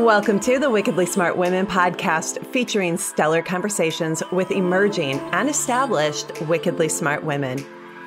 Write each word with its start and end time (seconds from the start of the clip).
Welcome 0.00 0.40
to 0.40 0.58
the 0.58 0.70
Wickedly 0.70 1.04
Smart 1.04 1.36
Women 1.36 1.66
podcast 1.66 2.44
featuring 2.46 2.96
stellar 2.96 3.42
conversations 3.42 4.22
with 4.32 4.50
emerging 4.50 5.20
and 5.32 5.48
established 5.48 6.40
wickedly 6.48 6.88
smart 6.88 7.22
women. 7.22 7.62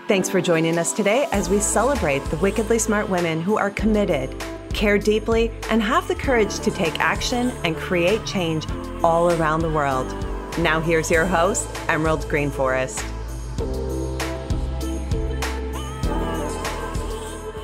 Thanks 0.07 0.27
for 0.27 0.41
joining 0.41 0.79
us 0.79 0.91
today 0.91 1.27
as 1.31 1.49
we 1.49 1.59
celebrate 1.59 2.25
the 2.25 2.37
wickedly 2.37 2.79
smart 2.79 3.09
women 3.09 3.41
who 3.41 3.59
are 3.59 3.69
committed, 3.69 4.35
care 4.73 4.97
deeply, 4.97 5.51
and 5.69 5.83
have 5.83 6.07
the 6.07 6.15
courage 6.15 6.59
to 6.61 6.71
take 6.71 6.99
action 6.99 7.51
and 7.63 7.75
create 7.75 8.25
change 8.25 8.65
all 9.03 9.31
around 9.31 9.61
the 9.61 9.69
world. 9.69 10.07
Now, 10.57 10.81
here's 10.81 11.11
your 11.11 11.27
host, 11.27 11.69
Emerald 11.87 12.21
Greenforest. 12.21 13.07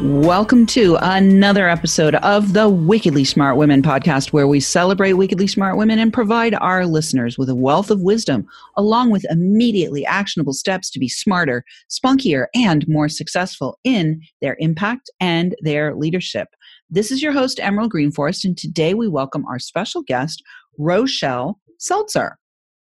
Welcome 0.02 0.66
to 0.68 0.98
another 1.02 1.68
episode 1.68 2.16
of 2.16 2.54
the 2.54 2.70
Wickedly 2.70 3.26
Smart 3.26 3.58
Women 3.58 3.82
podcast, 3.82 4.32
where 4.32 4.48
we 4.48 4.62
celebrate 4.62 5.12
wickedly 5.14 5.46
smart 5.46 5.76
women 5.76 6.00
and 6.00 6.14
provide 6.14 6.54
our 6.54 6.86
listeners 6.86 7.38
with 7.38 7.50
a 7.50 7.56
wealth 7.56 7.92
of 7.92 8.00
wisdom, 8.00 8.48
along 8.78 9.12
with 9.12 9.26
immediately 9.30 10.06
actionable 10.06 10.54
steps 10.54 10.90
to 10.92 11.00
be 11.00 11.10
smarter, 11.10 11.66
spunkier, 11.90 12.46
and 12.56 12.88
more 12.88 13.10
successful 13.10 13.78
in 13.84 14.22
their 14.40 14.56
impact 14.60 15.10
and 15.20 15.54
their 15.64 15.94
leadership. 15.94 16.48
This 16.90 17.12
is 17.12 17.22
your 17.22 17.34
host, 17.34 17.60
Emerald 17.62 17.92
Greenforest, 17.92 18.46
and 18.46 18.58
today 18.58 18.94
we 18.94 19.10
welcome 19.10 19.46
our 19.48 19.60
special 19.60 20.02
guest, 20.02 20.42
Rochelle 20.78 21.60
Seltzer. 21.78 22.38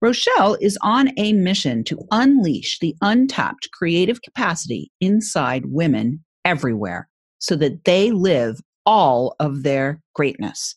Rochelle 0.02 0.58
is 0.60 0.76
on 0.82 1.10
a 1.16 1.32
mission 1.32 1.84
to 1.84 2.06
unleash 2.10 2.78
the 2.80 2.94
untapped 3.00 3.70
creative 3.72 4.20
capacity 4.20 4.92
inside 5.00 5.64
women 5.64 6.22
everywhere 6.48 7.08
so 7.38 7.54
that 7.56 7.84
they 7.84 8.10
live 8.10 8.58
all 8.86 9.36
of 9.38 9.64
their 9.64 10.00
greatness. 10.14 10.74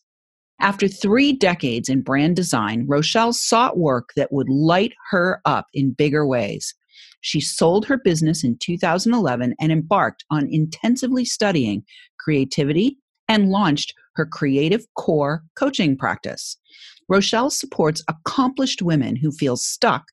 After 0.60 0.86
three 0.86 1.32
decades 1.32 1.88
in 1.88 2.02
brand 2.02 2.36
design, 2.36 2.84
Rochelle 2.86 3.32
sought 3.32 3.78
work 3.78 4.10
that 4.14 4.32
would 4.32 4.50
light 4.50 4.92
her 5.10 5.40
up 5.46 5.66
in 5.72 5.92
bigger 5.92 6.26
ways. 6.26 6.74
She 7.22 7.40
sold 7.40 7.86
her 7.86 7.96
business 7.96 8.44
in 8.44 8.58
2011 8.60 9.54
and 9.58 9.72
embarked 9.72 10.24
on 10.30 10.46
intensively 10.52 11.24
studying 11.24 11.84
creativity 12.18 12.98
and 13.28 13.48
launched 13.48 13.94
her 14.16 14.26
Creative 14.26 14.84
Core 14.94 15.42
coaching 15.56 15.96
practice. 15.96 16.58
Rochelle 17.08 17.50
supports 17.50 18.04
accomplished 18.08 18.82
women 18.82 19.16
who 19.16 19.32
feel 19.32 19.56
stuck 19.56 20.04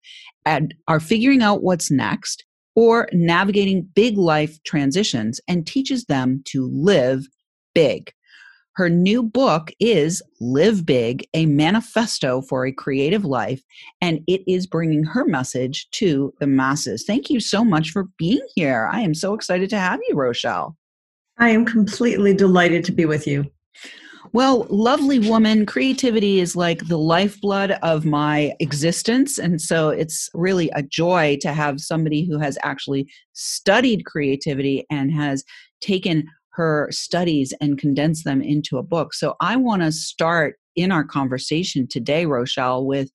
and 0.46 0.74
are 0.88 1.00
figuring 1.02 1.42
out 1.42 1.64
what's 1.64 1.92
next 1.92 2.46
or 2.76 3.08
navigating 3.12 3.90
big 3.94 4.18
life 4.18 4.62
transitions 4.64 5.40
and 5.48 5.66
teaches 5.66 6.06
them 6.06 6.42
to 6.46 6.70
live 6.74 7.28
big. 7.74 8.12
Her 8.74 8.90
new 8.90 9.24
book 9.24 9.72
is 9.82 10.22
Live 10.40 10.86
Big, 10.86 11.28
a 11.34 11.46
manifesto 11.48 12.42
for 12.42 12.66
a 12.66 12.72
creative 12.72 13.26
life, 13.26 13.62
and 14.00 14.22
it 14.26 14.42
is 14.48 14.68
bringing 14.68 15.04
her 15.04 15.26
message 15.26 15.90
to 15.92 16.34
the 16.40 16.48
masses. 16.48 17.04
Thank 17.06 17.30
you 17.30 17.42
so 17.42 17.66
much 17.66 17.90
for 17.90 18.06
being 18.18 18.46
here. 18.56 18.90
I 18.90 19.02
am 19.02 19.14
so 19.14 19.34
excited 19.34 19.70
to 19.72 19.78
have 19.78 20.00
you, 20.08 20.16
Rochelle. 20.16 20.78
I 21.38 21.50
am 21.50 21.66
completely 21.66 22.34
delighted 22.34 22.86
to 22.86 22.94
be 22.94 23.04
with 23.04 23.28
you. 23.28 23.52
Well, 24.32 24.68
lovely 24.70 25.18
woman, 25.18 25.66
creativity 25.66 26.40
is 26.40 26.56
like 26.56 26.88
the 26.88 27.00
lifeblood 27.00 27.72
of 27.82 28.06
my 28.06 28.54
existence. 28.60 29.40
And 29.40 29.60
so 29.60 29.90
it's 29.90 30.30
really 30.36 30.70
a 30.76 30.84
joy 30.84 31.38
to 31.42 31.52
have 31.52 31.82
somebody 31.82 32.26
who 32.26 32.38
has 32.38 32.58
actually 32.62 33.10
studied 33.34 34.06
creativity 34.06 34.86
and 34.92 35.12
has 35.12 35.44
taken 35.82 36.28
her 36.52 36.90
studies 36.92 37.54
and 37.60 37.80
condensed 37.80 38.24
them 38.24 38.42
into 38.42 38.78
a 38.78 38.84
book. 38.84 39.16
So 39.16 39.36
I 39.42 39.56
want 39.56 39.82
to 39.82 39.92
start 39.92 40.58
in 40.76 40.92
our 40.92 41.04
conversation 41.04 41.88
today, 41.88 42.26
Rochelle, 42.26 42.86
with 42.86 43.10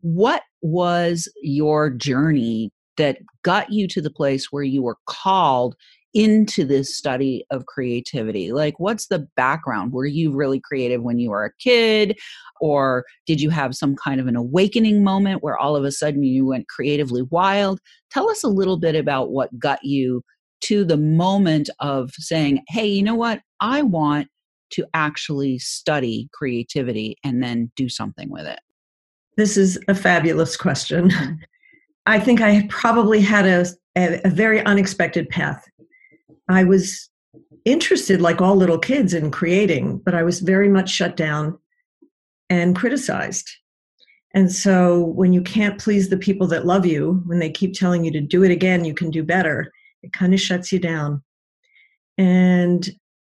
what 0.00 0.42
was 0.60 1.30
your 1.40 1.88
journey 1.90 2.70
that 2.96 3.18
got 3.42 3.70
you 3.70 3.86
to 3.88 4.00
the 4.00 4.10
place 4.10 4.50
where 4.50 4.64
you 4.64 4.82
were 4.82 4.98
called 5.06 5.76
into 6.14 6.64
this 6.64 6.96
study 6.96 7.44
of 7.50 7.66
creativity? 7.66 8.52
Like, 8.52 8.78
what's 8.78 9.08
the 9.08 9.26
background? 9.36 9.92
Were 9.92 10.06
you 10.06 10.34
really 10.34 10.60
creative 10.60 11.02
when 11.02 11.18
you 11.18 11.30
were 11.30 11.44
a 11.44 11.54
kid? 11.60 12.18
Or 12.60 13.04
did 13.26 13.40
you 13.40 13.50
have 13.50 13.74
some 13.74 13.94
kind 13.96 14.20
of 14.20 14.26
an 14.26 14.36
awakening 14.36 15.04
moment 15.04 15.42
where 15.42 15.58
all 15.58 15.76
of 15.76 15.84
a 15.84 15.92
sudden 15.92 16.22
you 16.22 16.46
went 16.46 16.68
creatively 16.68 17.22
wild? 17.22 17.80
Tell 18.10 18.30
us 18.30 18.42
a 18.42 18.48
little 18.48 18.78
bit 18.78 18.96
about 18.96 19.30
what 19.30 19.58
got 19.58 19.84
you 19.84 20.22
to 20.62 20.84
the 20.84 20.96
moment 20.96 21.70
of 21.80 22.10
saying, 22.18 22.64
hey, 22.68 22.86
you 22.86 23.02
know 23.02 23.14
what? 23.14 23.40
I 23.60 23.82
want 23.82 24.28
to 24.70 24.84
actually 24.92 25.58
study 25.58 26.28
creativity 26.32 27.16
and 27.24 27.42
then 27.42 27.70
do 27.76 27.88
something 27.88 28.30
with 28.30 28.46
it. 28.46 28.60
This 29.36 29.56
is 29.56 29.78
a 29.88 29.94
fabulous 29.94 30.56
question. 30.56 31.10
Mm-hmm. 31.10 31.34
I 32.06 32.18
think 32.18 32.40
I 32.40 32.66
probably 32.68 33.20
had 33.20 33.46
a, 33.46 33.66
a, 33.96 34.20
a 34.24 34.30
very 34.30 34.64
unexpected 34.64 35.28
path. 35.28 35.64
I 36.48 36.64
was 36.64 37.08
interested, 37.64 38.20
like 38.20 38.40
all 38.40 38.56
little 38.56 38.78
kids, 38.78 39.14
in 39.14 39.30
creating, 39.30 39.98
but 39.98 40.14
I 40.14 40.22
was 40.22 40.40
very 40.40 40.68
much 40.68 40.90
shut 40.90 41.16
down 41.16 41.58
and 42.48 42.74
criticized. 42.76 43.48
And 44.34 44.52
so 44.52 45.00
when 45.00 45.32
you 45.32 45.42
can't 45.42 45.78
please 45.78 46.08
the 46.08 46.16
people 46.16 46.46
that 46.48 46.66
love 46.66 46.86
you, 46.86 47.22
when 47.26 47.38
they 47.38 47.50
keep 47.50 47.74
telling 47.74 48.04
you 48.04 48.10
to 48.12 48.20
do 48.20 48.44
it 48.44 48.50
again, 48.50 48.84
you 48.84 48.94
can 48.94 49.10
do 49.10 49.22
better, 49.22 49.72
it 50.02 50.12
kind 50.12 50.32
of 50.34 50.40
shuts 50.40 50.70
you 50.70 50.78
down. 50.78 51.22
And 52.16 52.88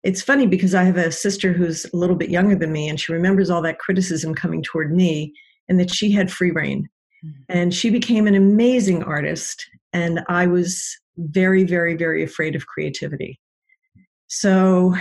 it's 0.03 0.21
funny 0.21 0.47
because 0.47 0.73
I 0.73 0.83
have 0.83 0.97
a 0.97 1.11
sister 1.11 1.53
who's 1.53 1.85
a 1.85 1.95
little 1.95 2.15
bit 2.15 2.29
younger 2.29 2.55
than 2.55 2.71
me, 2.71 2.89
and 2.89 2.99
she 2.99 3.13
remembers 3.13 3.49
all 3.49 3.61
that 3.61 3.79
criticism 3.79 4.33
coming 4.33 4.63
toward 4.63 4.95
me, 4.95 5.33
and 5.69 5.79
that 5.79 5.93
she 5.93 6.11
had 6.11 6.31
free 6.31 6.51
reign. 6.51 6.89
Mm-hmm. 7.23 7.41
And 7.49 7.73
she 7.73 7.89
became 7.89 8.27
an 8.27 8.35
amazing 8.35 9.03
artist, 9.03 9.65
and 9.93 10.21
I 10.27 10.47
was 10.47 10.97
very, 11.17 11.63
very, 11.63 11.95
very 11.95 12.23
afraid 12.23 12.55
of 12.55 12.67
creativity. 12.67 13.39
So 14.27 14.95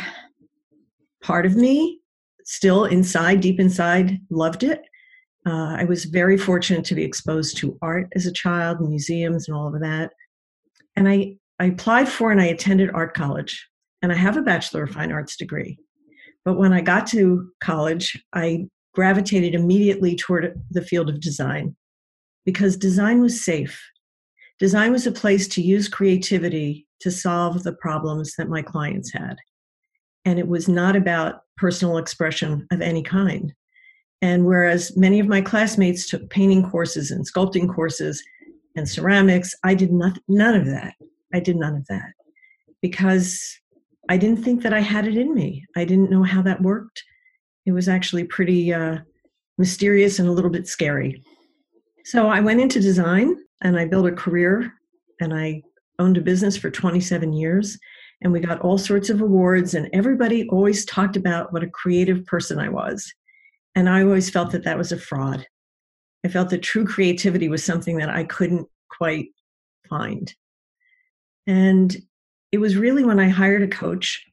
part 1.22 1.47
of 1.47 1.56
me, 1.56 2.00
still 2.44 2.84
inside, 2.84 3.41
deep 3.41 3.60
inside, 3.60 4.19
loved 4.31 4.65
it. 4.65 4.82
Uh, 5.47 5.76
I 5.78 5.84
was 5.84 6.04
very 6.04 6.37
fortunate 6.37 6.84
to 6.87 6.94
be 6.94 7.04
exposed 7.04 7.56
to 7.59 7.78
art 7.81 8.09
as 8.15 8.26
a 8.26 8.32
child, 8.32 8.81
museums, 8.81 9.48
and 9.48 9.56
all 9.56 9.75
of 9.75 9.81
that. 9.81 10.10
And 10.97 11.09
I, 11.09 11.37
I 11.59 11.66
applied 11.66 12.09
for 12.09 12.31
and 12.31 12.41
I 12.41 12.47
attended 12.47 12.91
art 12.92 13.15
college, 13.15 13.66
and 14.03 14.12
I 14.12 14.16
have 14.16 14.37
a 14.37 14.42
Bachelor 14.42 14.84
of 14.84 14.91
Fine 14.91 15.12
Arts 15.12 15.37
degree. 15.37 15.78
But 16.44 16.59
when 16.59 16.72
I 16.72 16.81
got 16.81 17.06
to 17.09 17.50
college, 17.62 18.22
I 18.34 18.66
gravitated 18.94 19.54
immediately 19.54 20.16
toward 20.16 20.60
the 20.71 20.82
field 20.82 21.09
of 21.09 21.21
design 21.21 21.77
because 22.44 22.77
design 22.77 23.21
was 23.21 23.44
safe. 23.44 23.81
Design 24.60 24.93
was 24.93 25.06
a 25.06 25.12
place 25.12 25.48
to 25.48 25.62
use 25.62 25.88
creativity 25.88 26.87
to 27.00 27.10
solve 27.10 27.62
the 27.62 27.72
problems 27.72 28.37
that 28.37 28.50
my 28.50 28.60
clients 28.60 29.10
had. 29.10 29.37
And 30.26 30.38
it 30.38 30.47
was 30.47 30.69
not 30.69 30.97
about 30.97 31.41
personal 31.56 31.97
expression 31.97 32.66
of 32.71 32.82
any 32.82 33.03
kind. 33.03 33.54
And 34.21 34.44
whereas 34.44 34.94
many 34.98 35.19
of 35.19 35.26
my 35.26 35.41
classmates 35.41 36.06
took 36.06 36.28
painting 36.28 36.69
courses 36.69 37.10
and 37.10 37.26
sculpting 37.26 37.75
courses 37.75 38.22
and 38.76 38.87
ceramics, 38.87 39.54
I 39.65 39.75
did 39.75 39.93
not, 39.93 40.19
none 40.28 40.54
of 40.54 40.66
that. 40.66 40.94
I 41.32 41.41
did 41.41 41.56
none 41.56 41.75
of 41.75 41.87
that 41.87 42.12
because 42.82 43.59
I 44.10 44.19
didn't 44.19 44.42
think 44.42 44.62
that 44.62 44.75
I 44.75 44.81
had 44.81 45.06
it 45.06 45.16
in 45.16 45.34
me. 45.34 45.65
I 45.75 45.84
didn't 45.84 46.10
know 46.10 46.22
how 46.22 46.42
that 46.42 46.60
worked. 46.60 47.03
It 47.65 47.72
was 47.72 47.88
actually 47.88 48.25
pretty 48.25 48.75
uh, 48.75 48.98
mysterious 49.56 50.19
and 50.19 50.28
a 50.28 50.32
little 50.32 50.50
bit 50.50 50.66
scary. 50.66 51.22
So 52.04 52.28
I 52.28 52.41
went 52.41 52.60
into 52.60 52.81
design 52.81 53.37
and 53.62 53.78
I 53.78 53.84
built 53.84 54.07
a 54.07 54.12
career 54.12 54.72
and 55.21 55.34
I 55.34 55.62
owned 55.98 56.16
a 56.16 56.22
business 56.22 56.57
for 56.57 56.71
27 56.71 57.33
years 57.33 57.78
and 58.22 58.33
we 58.33 58.41
got 58.41 58.60
all 58.60 58.78
sorts 58.78 59.10
of 59.10 59.21
awards 59.21 59.74
and 59.74 59.89
everybody 59.92 60.48
always 60.48 60.84
talked 60.84 61.16
about 61.16 61.53
what 61.53 61.62
a 61.62 61.71
creative 61.71 62.24
person 62.27 62.59
I 62.59 62.68
was. 62.68 63.12
And 63.74 63.89
I 63.89 64.03
always 64.03 64.30
felt 64.30 64.51
that 64.53 64.65
that 64.65 64.78
was 64.78 64.92
a 64.92 64.98
fraud. 64.98 65.47
I 66.24 66.28
felt 66.28 66.51
that 66.51 66.62
true 66.62 66.84
creativity 66.84 67.48
was 67.48 67.65
something 67.65 67.97
that 67.98 68.10
I 68.10 68.24
couldn't 68.24 68.68
quite 68.91 69.28
find. 69.89 70.33
And 71.47 71.97
it 72.53 72.59
was 72.59 72.77
really 72.77 73.04
when 73.04 73.21
I 73.21 73.28
hired 73.28 73.63
a 73.63 73.68
coach 73.68 74.24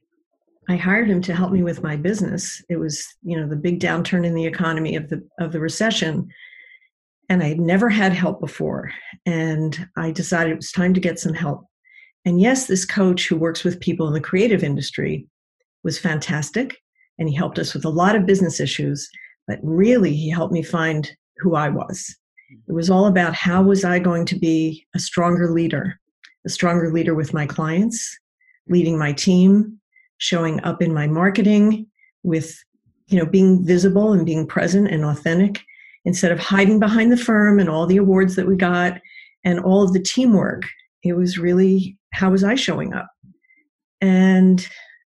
I 0.68 0.76
hired 0.76 1.08
him 1.08 1.22
to 1.22 1.34
help 1.34 1.50
me 1.50 1.62
with 1.62 1.82
my 1.82 1.96
business. 1.96 2.62
It 2.68 2.76
was, 2.76 3.06
you 3.22 3.40
know, 3.40 3.48
the 3.48 3.56
big 3.56 3.80
downturn 3.80 4.26
in 4.26 4.34
the 4.34 4.44
economy 4.44 4.96
of 4.96 5.08
the 5.08 5.26
of 5.38 5.52
the 5.52 5.60
recession 5.60 6.28
and 7.28 7.42
I 7.42 7.48
had 7.48 7.60
never 7.60 7.88
had 7.88 8.12
help 8.12 8.40
before. 8.40 8.90
And 9.26 9.88
I 9.96 10.10
decided 10.10 10.52
it 10.52 10.56
was 10.56 10.72
time 10.72 10.94
to 10.94 11.00
get 11.00 11.18
some 11.18 11.34
help. 11.34 11.64
And 12.24 12.40
yes, 12.40 12.66
this 12.66 12.84
coach 12.84 13.28
who 13.28 13.36
works 13.36 13.64
with 13.64 13.80
people 13.80 14.06
in 14.08 14.14
the 14.14 14.20
creative 14.20 14.64
industry 14.64 15.26
was 15.84 15.98
fantastic. 15.98 16.76
And 17.18 17.28
he 17.28 17.34
helped 17.34 17.58
us 17.58 17.74
with 17.74 17.84
a 17.84 17.90
lot 17.90 18.16
of 18.16 18.26
business 18.26 18.60
issues. 18.60 19.08
But 19.46 19.58
really, 19.62 20.14
he 20.14 20.30
helped 20.30 20.52
me 20.52 20.62
find 20.62 21.10
who 21.38 21.54
I 21.54 21.68
was. 21.68 22.14
It 22.66 22.72
was 22.72 22.90
all 22.90 23.06
about 23.06 23.34
how 23.34 23.62
was 23.62 23.84
I 23.84 23.98
going 23.98 24.24
to 24.26 24.38
be 24.38 24.86
a 24.94 24.98
stronger 24.98 25.50
leader, 25.50 25.98
a 26.46 26.48
stronger 26.48 26.90
leader 26.92 27.14
with 27.14 27.34
my 27.34 27.46
clients, 27.46 28.18
leading 28.68 28.98
my 28.98 29.12
team, 29.12 29.78
showing 30.18 30.62
up 30.64 30.82
in 30.82 30.92
my 30.94 31.06
marketing 31.06 31.86
with 32.22 32.58
you 33.08 33.18
know, 33.18 33.26
being 33.26 33.64
visible 33.64 34.12
and 34.12 34.26
being 34.26 34.46
present 34.46 34.88
and 34.88 35.04
authentic 35.04 35.62
instead 36.04 36.32
of 36.32 36.38
hiding 36.38 36.78
behind 36.78 37.12
the 37.12 37.16
firm 37.16 37.58
and 37.58 37.68
all 37.68 37.86
the 37.86 37.96
awards 37.96 38.36
that 38.36 38.46
we 38.46 38.56
got 38.56 38.98
and 39.44 39.60
all 39.60 39.82
of 39.82 39.92
the 39.92 40.02
teamwork. 40.02 40.62
It 41.02 41.14
was 41.14 41.38
really 41.38 41.96
how 42.12 42.30
was 42.30 42.44
I 42.44 42.54
showing 42.54 42.94
up? 42.94 43.08
And 44.00 44.66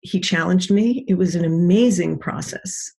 he 0.00 0.20
challenged 0.20 0.70
me. 0.70 1.04
It 1.08 1.14
was 1.14 1.34
an 1.34 1.44
amazing 1.44 2.18
process. 2.18 2.92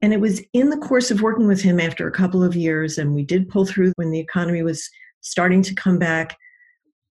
And 0.00 0.12
it 0.12 0.20
was 0.20 0.42
in 0.52 0.70
the 0.70 0.78
course 0.78 1.10
of 1.10 1.22
working 1.22 1.46
with 1.46 1.60
him 1.60 1.78
after 1.78 2.08
a 2.08 2.12
couple 2.12 2.42
of 2.42 2.56
years, 2.56 2.98
and 2.98 3.14
we 3.14 3.22
did 3.22 3.48
pull 3.48 3.64
through 3.64 3.92
when 3.96 4.10
the 4.10 4.18
economy 4.18 4.62
was 4.62 4.88
starting 5.20 5.62
to 5.62 5.74
come 5.74 5.98
back. 5.98 6.36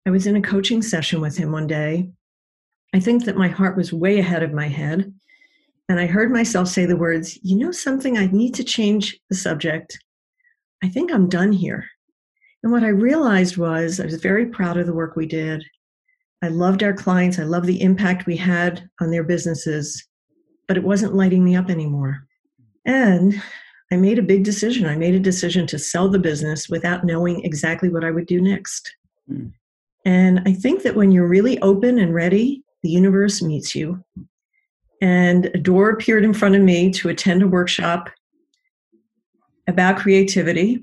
I 0.07 0.11
was 0.11 0.27
in 0.27 0.37
a 0.37 0.43
coaching 0.43 0.81
session 0.81 1.21
with 1.21 1.37
him 1.37 1.53
one 1.53 1.67
day. 1.67 2.09
I 2.95 3.01
think 3.01 3.27
that 3.27 3.37
my 3.37 3.49
heart 3.49 3.77
was 3.77 3.93
way 3.93 4.19
ahead 4.19 4.43
of 4.43 4.55
my 4.55 4.69
head. 4.69 5.13
And 5.89 5.99
I 5.99 6.07
heard 6.07 6.31
myself 6.31 6.69
say 6.69 6.85
the 6.85 6.97
words, 6.97 7.39
You 7.43 7.57
know 7.57 7.71
something? 7.71 8.19
I 8.19 8.27
need 8.27 8.55
to 8.55 8.65
change 8.65 9.19
the 9.31 9.37
subject. 9.37 9.99
I 10.83 10.89
think 10.89 11.13
I'm 11.13 11.29
done 11.29 11.53
here. 11.53 11.87
And 12.63 12.73
what 12.73 12.85
I 12.85 12.89
realized 12.89 13.57
was 13.57 14.01
I 14.01 14.05
was 14.05 14.21
very 14.21 14.47
proud 14.47 14.77
of 14.77 14.87
the 14.87 14.95
work 14.95 15.17
we 15.17 15.27
did. 15.27 15.65
I 16.43 16.49
loved 16.49 16.83
our 16.83 16.93
clients. 16.93 17.39
I 17.39 17.45
loved 17.45 17.67
the 17.67 17.81
impact 17.81 18.27
we 18.27 18.37
had 18.37 18.89
on 19.01 19.11
their 19.11 19.25
businesses, 19.25 20.07
but 20.67 20.77
it 20.77 20.85
wasn't 20.85 21.15
lighting 21.15 21.45
me 21.45 21.57
up 21.57 21.71
anymore. 21.71 22.27
And 22.85 23.41
I 23.91 23.97
made 23.97 24.19
a 24.19 24.23
big 24.23 24.45
decision. 24.45 24.87
I 24.87 24.97
made 24.97 25.15
a 25.15 25.21
decision 25.21 25.67
to 25.69 25.79
sell 25.79 26.09
the 26.09 26.19
business 26.19 26.69
without 26.69 27.05
knowing 27.05 27.45
exactly 27.45 27.89
what 27.89 28.05
I 28.05 28.11
would 28.11 28.27
do 28.27 28.41
next. 28.41 28.95
Mm. 29.31 29.53
And 30.05 30.41
I 30.47 30.53
think 30.53 30.83
that 30.83 30.95
when 30.95 31.11
you're 31.11 31.27
really 31.27 31.61
open 31.61 31.99
and 31.99 32.15
ready, 32.15 32.63
the 32.83 32.91
universe 32.91 33.43
meets 33.43 33.75
you. 33.75 34.03
And 35.01 35.47
a 35.47 35.59
door 35.59 35.91
appeared 35.91 36.25
in 36.25 36.35
front 36.35 36.57
of 36.57 36.63
me 36.63 36.91
to 36.93 37.09
attend 37.09 37.43
a 37.43 37.49
workshop 37.49 38.11
about 39.67 39.99
creativity. 39.99 40.83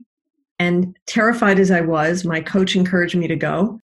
And 0.57 0.97
terrified 1.06 1.59
as 1.59 1.71
I 1.71 1.81
was, 1.81 2.23
my 2.23 2.39
coach 2.39 2.75
encouraged 2.75 3.15
me 3.15 3.27
to 3.27 3.35
go. 3.35 3.79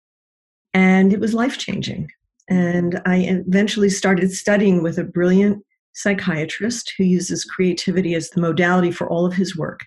And 0.72 1.12
it 1.12 1.18
was 1.18 1.34
life 1.34 1.58
changing. 1.58 2.08
And 2.48 3.00
I 3.06 3.16
eventually 3.46 3.90
started 3.90 4.32
studying 4.32 4.82
with 4.82 4.98
a 4.98 5.04
brilliant 5.04 5.64
psychiatrist 5.94 6.92
who 6.96 7.04
uses 7.04 7.44
creativity 7.44 8.14
as 8.14 8.30
the 8.30 8.40
modality 8.40 8.92
for 8.92 9.08
all 9.08 9.26
of 9.26 9.34
his 9.34 9.56
work. 9.56 9.80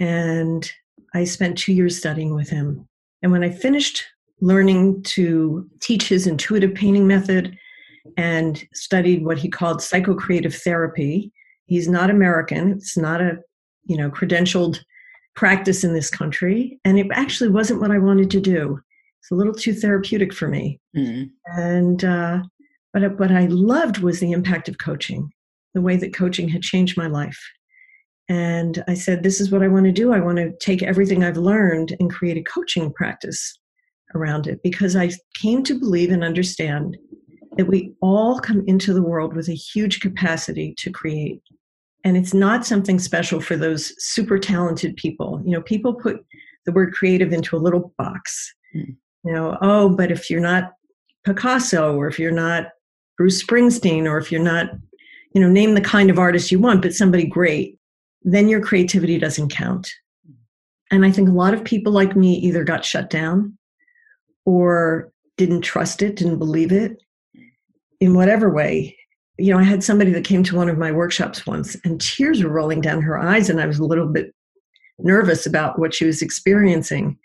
And 0.00 0.70
I 1.14 1.24
spent 1.24 1.58
two 1.58 1.72
years 1.72 1.96
studying 1.96 2.34
with 2.34 2.48
him. 2.48 2.88
And 3.22 3.30
when 3.30 3.44
I 3.44 3.50
finished 3.50 4.04
learning 4.40 5.02
to 5.04 5.68
teach 5.80 6.08
his 6.08 6.26
intuitive 6.26 6.74
painting 6.74 7.06
method 7.06 7.56
and 8.16 8.62
studied 8.74 9.24
what 9.24 9.38
he 9.38 9.48
called 9.48 9.78
psychocreative 9.78 10.54
therapy, 10.62 11.32
he's 11.66 11.88
not 11.88 12.10
American. 12.10 12.72
It's 12.72 12.96
not 12.96 13.20
a 13.20 13.38
you 13.84 13.96
know 13.96 14.10
credentialed 14.10 14.80
practice 15.34 15.84
in 15.84 15.94
this 15.94 16.10
country, 16.10 16.78
and 16.84 16.98
it 16.98 17.06
actually 17.12 17.50
wasn't 17.50 17.80
what 17.80 17.90
I 17.90 17.98
wanted 17.98 18.30
to 18.32 18.40
do. 18.40 18.80
It's 19.20 19.30
a 19.30 19.34
little 19.34 19.54
too 19.54 19.72
therapeutic 19.72 20.34
for 20.34 20.48
me. 20.48 20.80
Mm-hmm. 20.96 21.60
And 21.60 22.04
uh, 22.04 22.42
but 22.92 23.18
what 23.18 23.32
I 23.32 23.46
loved 23.46 23.98
was 23.98 24.20
the 24.20 24.32
impact 24.32 24.68
of 24.68 24.78
coaching, 24.78 25.30
the 25.74 25.80
way 25.80 25.96
that 25.96 26.14
coaching 26.14 26.48
had 26.48 26.62
changed 26.62 26.96
my 26.96 27.08
life. 27.08 27.38
And 28.28 28.82
I 28.88 28.94
said, 28.94 29.22
This 29.22 29.40
is 29.40 29.50
what 29.50 29.62
I 29.62 29.68
want 29.68 29.86
to 29.86 29.92
do. 29.92 30.12
I 30.12 30.20
want 30.20 30.38
to 30.38 30.52
take 30.60 30.82
everything 30.82 31.24
I've 31.24 31.36
learned 31.36 31.96
and 31.98 32.12
create 32.12 32.36
a 32.36 32.42
coaching 32.42 32.92
practice 32.92 33.58
around 34.14 34.46
it 34.46 34.62
because 34.62 34.94
I 34.94 35.10
came 35.34 35.62
to 35.64 35.78
believe 35.78 36.10
and 36.10 36.22
understand 36.22 36.96
that 37.56 37.66
we 37.66 37.92
all 38.00 38.38
come 38.38 38.64
into 38.66 38.92
the 38.92 39.02
world 39.02 39.34
with 39.34 39.48
a 39.48 39.54
huge 39.54 40.00
capacity 40.00 40.74
to 40.78 40.90
create. 40.90 41.42
And 42.04 42.16
it's 42.16 42.34
not 42.34 42.66
something 42.66 42.98
special 42.98 43.40
for 43.40 43.56
those 43.56 43.94
super 43.98 44.38
talented 44.38 44.96
people. 44.96 45.40
You 45.44 45.52
know, 45.52 45.62
people 45.62 45.94
put 45.94 46.24
the 46.66 46.72
word 46.72 46.92
creative 46.92 47.32
into 47.32 47.56
a 47.56 47.58
little 47.58 47.94
box. 47.96 48.54
Mm 48.74 48.96
you 49.24 49.32
know, 49.32 49.56
oh, 49.62 49.88
but 49.88 50.12
if 50.12 50.30
you're 50.30 50.40
not 50.40 50.74
Picasso 51.24 51.96
or 51.96 52.06
if 52.06 52.18
you're 52.18 52.30
not 52.30 52.68
Bruce 53.16 53.42
Springsteen 53.42 54.04
or 54.04 54.18
if 54.18 54.30
you're 54.30 54.42
not, 54.42 54.68
you 55.34 55.40
know, 55.40 55.48
name 55.48 55.74
the 55.74 55.80
kind 55.80 56.10
of 56.10 56.18
artist 56.18 56.52
you 56.52 56.58
want, 56.58 56.82
but 56.82 56.94
somebody 56.94 57.26
great, 57.26 57.78
then 58.22 58.48
your 58.48 58.60
creativity 58.60 59.18
doesn't 59.18 59.48
count. 59.48 59.90
And 60.90 61.04
I 61.04 61.10
think 61.10 61.28
a 61.28 61.32
lot 61.32 61.54
of 61.54 61.64
people 61.64 61.92
like 61.92 62.14
me 62.14 62.34
either 62.34 62.64
got 62.64 62.84
shut 62.84 63.08
down 63.08 63.56
or 64.44 65.10
didn't 65.38 65.62
trust 65.62 66.02
it, 66.02 66.16
didn't 66.16 66.38
believe 66.38 66.70
it 66.70 67.02
in 68.00 68.14
whatever 68.14 68.50
way. 68.50 68.96
You 69.38 69.52
know, 69.52 69.58
I 69.58 69.64
had 69.64 69.82
somebody 69.82 70.12
that 70.12 70.24
came 70.24 70.44
to 70.44 70.56
one 70.56 70.68
of 70.68 70.78
my 70.78 70.92
workshops 70.92 71.46
once 71.46 71.76
and 71.84 72.00
tears 72.00 72.42
were 72.42 72.50
rolling 72.50 72.80
down 72.80 73.02
her 73.02 73.18
eyes, 73.18 73.50
and 73.50 73.60
I 73.60 73.66
was 73.66 73.78
a 73.78 73.84
little 73.84 74.06
bit 74.06 74.32
nervous 74.98 75.46
about 75.46 75.78
what 75.78 75.94
she 75.94 76.04
was 76.04 76.22
experiencing. 76.22 77.18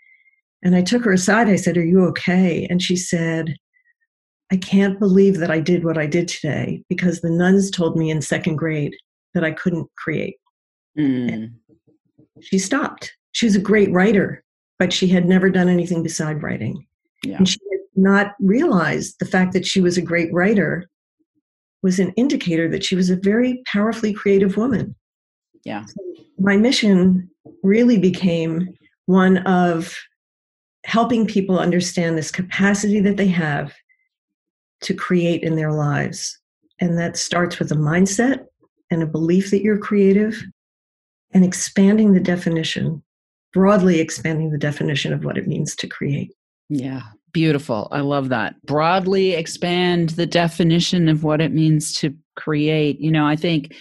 And 0.62 0.74
I 0.74 0.82
took 0.82 1.04
her 1.04 1.12
aside. 1.12 1.48
I 1.48 1.56
said, 1.56 1.76
Are 1.76 1.84
you 1.84 2.04
okay? 2.06 2.66
And 2.68 2.82
she 2.82 2.96
said, 2.96 3.54
I 4.52 4.56
can't 4.56 4.98
believe 4.98 5.38
that 5.38 5.50
I 5.50 5.60
did 5.60 5.84
what 5.84 5.96
I 5.96 6.06
did 6.06 6.26
today 6.26 6.82
because 6.88 7.20
the 7.20 7.30
nuns 7.30 7.70
told 7.70 7.96
me 7.96 8.10
in 8.10 8.20
second 8.20 8.56
grade 8.56 8.94
that 9.34 9.44
I 9.44 9.52
couldn't 9.52 9.88
create. 9.96 10.36
Mm. 10.98 11.52
She 12.40 12.58
stopped. 12.58 13.12
She 13.32 13.46
was 13.46 13.54
a 13.54 13.60
great 13.60 13.92
writer, 13.92 14.42
but 14.78 14.92
she 14.92 15.06
had 15.06 15.26
never 15.26 15.50
done 15.50 15.68
anything 15.68 16.02
beside 16.02 16.42
writing. 16.42 16.84
Yeah. 17.24 17.36
And 17.36 17.48
she 17.48 17.58
not 18.00 18.34
realize 18.40 19.14
the 19.16 19.26
fact 19.26 19.52
that 19.52 19.66
she 19.66 19.80
was 19.80 19.96
a 19.96 20.02
great 20.02 20.32
writer 20.32 20.88
was 21.82 21.98
an 21.98 22.12
indicator 22.16 22.68
that 22.68 22.84
she 22.84 22.94
was 22.94 23.10
a 23.10 23.16
very 23.16 23.62
powerfully 23.66 24.12
creative 24.12 24.56
woman. 24.56 24.94
Yeah. 25.64 25.84
So 25.86 25.94
my 26.38 26.56
mission 26.56 27.30
really 27.62 27.98
became 27.98 28.68
one 29.06 29.38
of 29.38 29.96
helping 30.84 31.26
people 31.26 31.58
understand 31.58 32.16
this 32.16 32.30
capacity 32.30 33.00
that 33.00 33.16
they 33.16 33.28
have 33.28 33.72
to 34.82 34.94
create 34.94 35.42
in 35.42 35.56
their 35.56 35.72
lives. 35.72 36.38
And 36.80 36.98
that 36.98 37.16
starts 37.16 37.58
with 37.58 37.70
a 37.70 37.76
mindset 37.76 38.46
and 38.90 39.02
a 39.02 39.06
belief 39.06 39.50
that 39.50 39.62
you're 39.62 39.78
creative 39.78 40.42
and 41.32 41.44
expanding 41.44 42.14
the 42.14 42.20
definition, 42.20 43.02
broadly 43.52 44.00
expanding 44.00 44.50
the 44.50 44.58
definition 44.58 45.12
of 45.12 45.24
what 45.24 45.36
it 45.36 45.46
means 45.46 45.76
to 45.76 45.86
create. 45.86 46.32
Yeah, 46.70 47.02
beautiful. 47.32 47.88
I 47.90 48.00
love 48.00 48.28
that. 48.30 48.60
Broadly 48.66 49.32
expand 49.32 50.10
the 50.10 50.26
definition 50.26 51.08
of 51.08 51.24
what 51.24 51.40
it 51.40 51.52
means 51.52 51.94
to 51.94 52.14
create. 52.36 53.00
You 53.00 53.10
know, 53.10 53.26
I 53.26 53.36
think, 53.36 53.74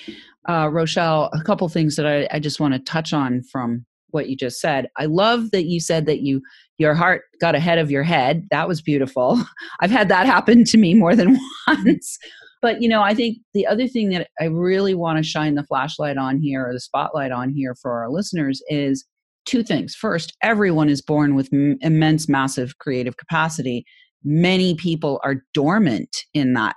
uh, 0.48 0.70
Rochelle, 0.72 1.29
a 1.34 1.44
couple 1.44 1.68
things 1.70 1.96
that 1.96 2.06
I, 2.06 2.27
I 2.32 2.39
just 2.39 2.60
want 2.60 2.74
to 2.74 2.79
touch 2.79 3.13
on 3.13 3.44
from 3.44 3.86
what 4.12 4.29
you 4.29 4.36
just 4.36 4.60
said. 4.60 4.88
I 4.98 5.06
love 5.06 5.51
that 5.51 5.65
you 5.65 5.79
said 5.79 6.06
that 6.08 6.22
you 6.22 6.41
your 6.77 6.96
heart 6.96 7.24
got 7.41 7.56
ahead 7.56 7.77
of 7.77 7.91
your 7.91 8.03
head. 8.03 8.48
That 8.51 8.68
was 8.68 8.82
beautiful. 8.82 9.39
I've 9.82 9.91
had 9.91 10.10
that 10.10 10.25
happen 10.25 10.63
to 10.65 10.77
me 10.77 10.94
more 10.94 11.15
than 11.15 11.38
once. 11.68 12.18
But 12.62 12.82
you 12.82 12.89
know, 12.89 13.01
I 13.01 13.13
think 13.13 13.38
the 13.53 13.68
other 13.68 13.88
thing 13.88 14.10
that 14.10 14.29
I 14.39 14.46
really 14.46 14.96
want 14.96 15.18
to 15.18 15.24
shine 15.24 15.56
the 15.56 15.63
flashlight 15.63 16.18
on 16.18 16.39
here 16.39 16.68
or 16.68 16.74
the 16.74 16.79
spotlight 16.79 17.32
on 17.32 17.50
here 17.50 17.75
for 17.75 18.00
our 18.00 18.10
listeners 18.10 18.62
is 18.68 19.06
two 19.50 19.63
things. 19.63 19.96
First, 19.96 20.36
everyone 20.44 20.89
is 20.89 21.01
born 21.01 21.34
with 21.34 21.50
m- 21.51 21.77
immense 21.82 22.29
massive 22.29 22.77
creative 22.77 23.18
capacity. 23.18 23.84
Many 24.24 24.75
people 24.75 25.20
are 25.24 25.44
dormant 25.53 26.15
in 26.34 26.53
that 26.53 26.75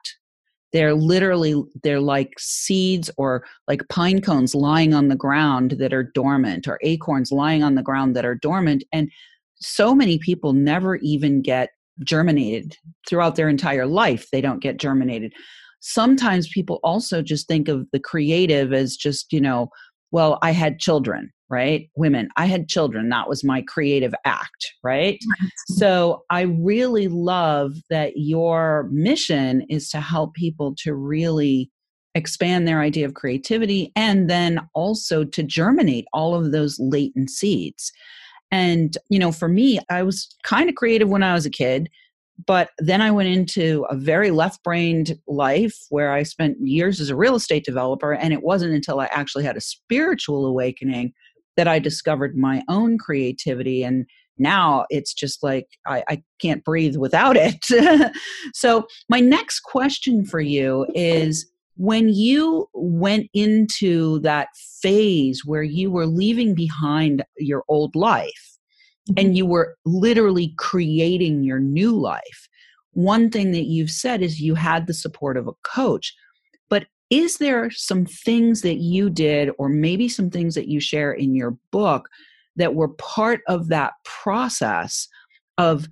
they're 0.72 0.94
literally 0.94 1.54
they're 1.82 2.00
like 2.00 2.32
seeds 2.38 3.10
or 3.18 3.44
like 3.68 3.82
pine 3.90 4.20
cones 4.20 4.54
lying 4.54 4.94
on 4.94 5.08
the 5.08 5.16
ground 5.16 5.72
that 5.72 5.92
are 5.92 6.10
dormant 6.14 6.66
or 6.66 6.78
acorns 6.82 7.30
lying 7.30 7.62
on 7.62 7.74
the 7.74 7.82
ground 7.82 8.16
that 8.16 8.24
are 8.24 8.34
dormant 8.34 8.82
and 8.92 9.10
so 9.56 9.94
many 9.94 10.18
people 10.18 10.52
never 10.52 10.96
even 10.96 11.42
get 11.42 11.70
germinated 12.04 12.76
throughout 13.06 13.36
their 13.36 13.48
entire 13.48 13.86
life 13.86 14.28
they 14.32 14.40
don't 14.40 14.62
get 14.62 14.78
germinated 14.78 15.32
sometimes 15.80 16.48
people 16.48 16.80
also 16.82 17.20
just 17.20 17.46
think 17.46 17.68
of 17.68 17.86
the 17.92 18.00
creative 18.00 18.72
as 18.72 18.96
just 18.96 19.30
you 19.30 19.40
know 19.40 19.68
well 20.10 20.38
i 20.42 20.50
had 20.52 20.78
children 20.78 21.30
right? 21.52 21.88
Women. 21.94 22.30
I 22.36 22.46
had 22.46 22.68
children. 22.68 23.10
That 23.10 23.28
was 23.28 23.44
my 23.44 23.62
creative 23.62 24.14
act, 24.24 24.72
right? 24.82 25.20
So 25.66 26.24
I 26.30 26.42
really 26.42 27.06
love 27.06 27.74
that 27.90 28.14
your 28.16 28.88
mission 28.90 29.66
is 29.68 29.90
to 29.90 30.00
help 30.00 30.34
people 30.34 30.74
to 30.78 30.94
really 30.94 31.70
expand 32.14 32.66
their 32.66 32.80
idea 32.80 33.06
of 33.06 33.14
creativity 33.14 33.92
and 33.94 34.28
then 34.28 34.60
also 34.74 35.24
to 35.24 35.42
germinate 35.42 36.06
all 36.12 36.34
of 36.34 36.52
those 36.52 36.78
latent 36.80 37.30
seeds. 37.30 37.92
And, 38.50 38.96
you 39.08 39.18
know, 39.18 39.32
for 39.32 39.48
me, 39.48 39.78
I 39.90 40.02
was 40.02 40.34
kind 40.42 40.68
of 40.68 40.74
creative 40.74 41.08
when 41.08 41.22
I 41.22 41.34
was 41.34 41.46
a 41.46 41.50
kid. 41.50 41.88
But 42.46 42.70
then 42.78 43.00
I 43.00 43.10
went 43.10 43.28
into 43.28 43.86
a 43.88 43.94
very 43.94 44.30
left 44.30 44.64
brained 44.64 45.16
life 45.28 45.76
where 45.90 46.12
I 46.12 46.22
spent 46.22 46.56
years 46.60 46.98
as 46.98 47.10
a 47.10 47.16
real 47.16 47.34
estate 47.34 47.64
developer. 47.64 48.14
And 48.14 48.32
it 48.32 48.42
wasn't 48.42 48.74
until 48.74 49.00
I 49.00 49.06
actually 49.06 49.44
had 49.44 49.56
a 49.56 49.60
spiritual 49.60 50.46
awakening 50.46 51.12
that 51.56 51.68
I 51.68 51.78
discovered 51.78 52.36
my 52.36 52.62
own 52.68 52.98
creativity. 52.98 53.82
And 53.82 54.06
now 54.38 54.86
it's 54.90 55.12
just 55.12 55.42
like 55.42 55.68
I, 55.86 56.02
I 56.08 56.22
can't 56.40 56.64
breathe 56.64 56.96
without 56.96 57.36
it. 57.40 58.14
so, 58.54 58.86
my 59.08 59.20
next 59.20 59.60
question 59.60 60.24
for 60.24 60.40
you 60.40 60.86
is 60.94 61.46
when 61.76 62.08
you 62.08 62.68
went 62.74 63.28
into 63.34 64.18
that 64.20 64.48
phase 64.82 65.42
where 65.44 65.62
you 65.62 65.90
were 65.90 66.06
leaving 66.06 66.54
behind 66.54 67.24
your 67.38 67.64
old 67.68 67.94
life 67.96 68.58
mm-hmm. 69.08 69.14
and 69.16 69.36
you 69.36 69.46
were 69.46 69.76
literally 69.84 70.54
creating 70.58 71.42
your 71.42 71.58
new 71.58 71.98
life, 71.98 72.48
one 72.92 73.30
thing 73.30 73.52
that 73.52 73.64
you've 73.64 73.90
said 73.90 74.22
is 74.22 74.40
you 74.40 74.54
had 74.54 74.86
the 74.86 74.94
support 74.94 75.36
of 75.36 75.48
a 75.48 75.54
coach. 75.64 76.14
Is 77.12 77.36
there 77.36 77.70
some 77.70 78.06
things 78.06 78.62
that 78.62 78.76
you 78.76 79.10
did, 79.10 79.50
or 79.58 79.68
maybe 79.68 80.08
some 80.08 80.30
things 80.30 80.54
that 80.54 80.66
you 80.66 80.80
share 80.80 81.12
in 81.12 81.34
your 81.34 81.54
book, 81.70 82.08
that 82.56 82.74
were 82.74 82.88
part 82.88 83.42
of 83.48 83.68
that 83.68 83.92
process 84.04 85.08
of 85.58 85.88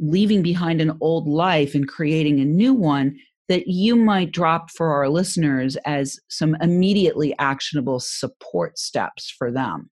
leaving 0.00 0.42
behind 0.42 0.80
an 0.80 0.96
old 1.02 1.28
life 1.28 1.74
and 1.74 1.86
creating 1.86 2.40
a 2.40 2.46
new 2.46 2.72
one 2.72 3.18
that 3.48 3.68
you 3.68 3.94
might 3.94 4.32
drop 4.32 4.70
for 4.70 4.94
our 4.94 5.10
listeners 5.10 5.76
as 5.84 6.18
some 6.28 6.56
immediately 6.62 7.34
actionable 7.38 8.00
support 8.00 8.78
steps 8.78 9.30
for 9.36 9.52
them? 9.52 9.90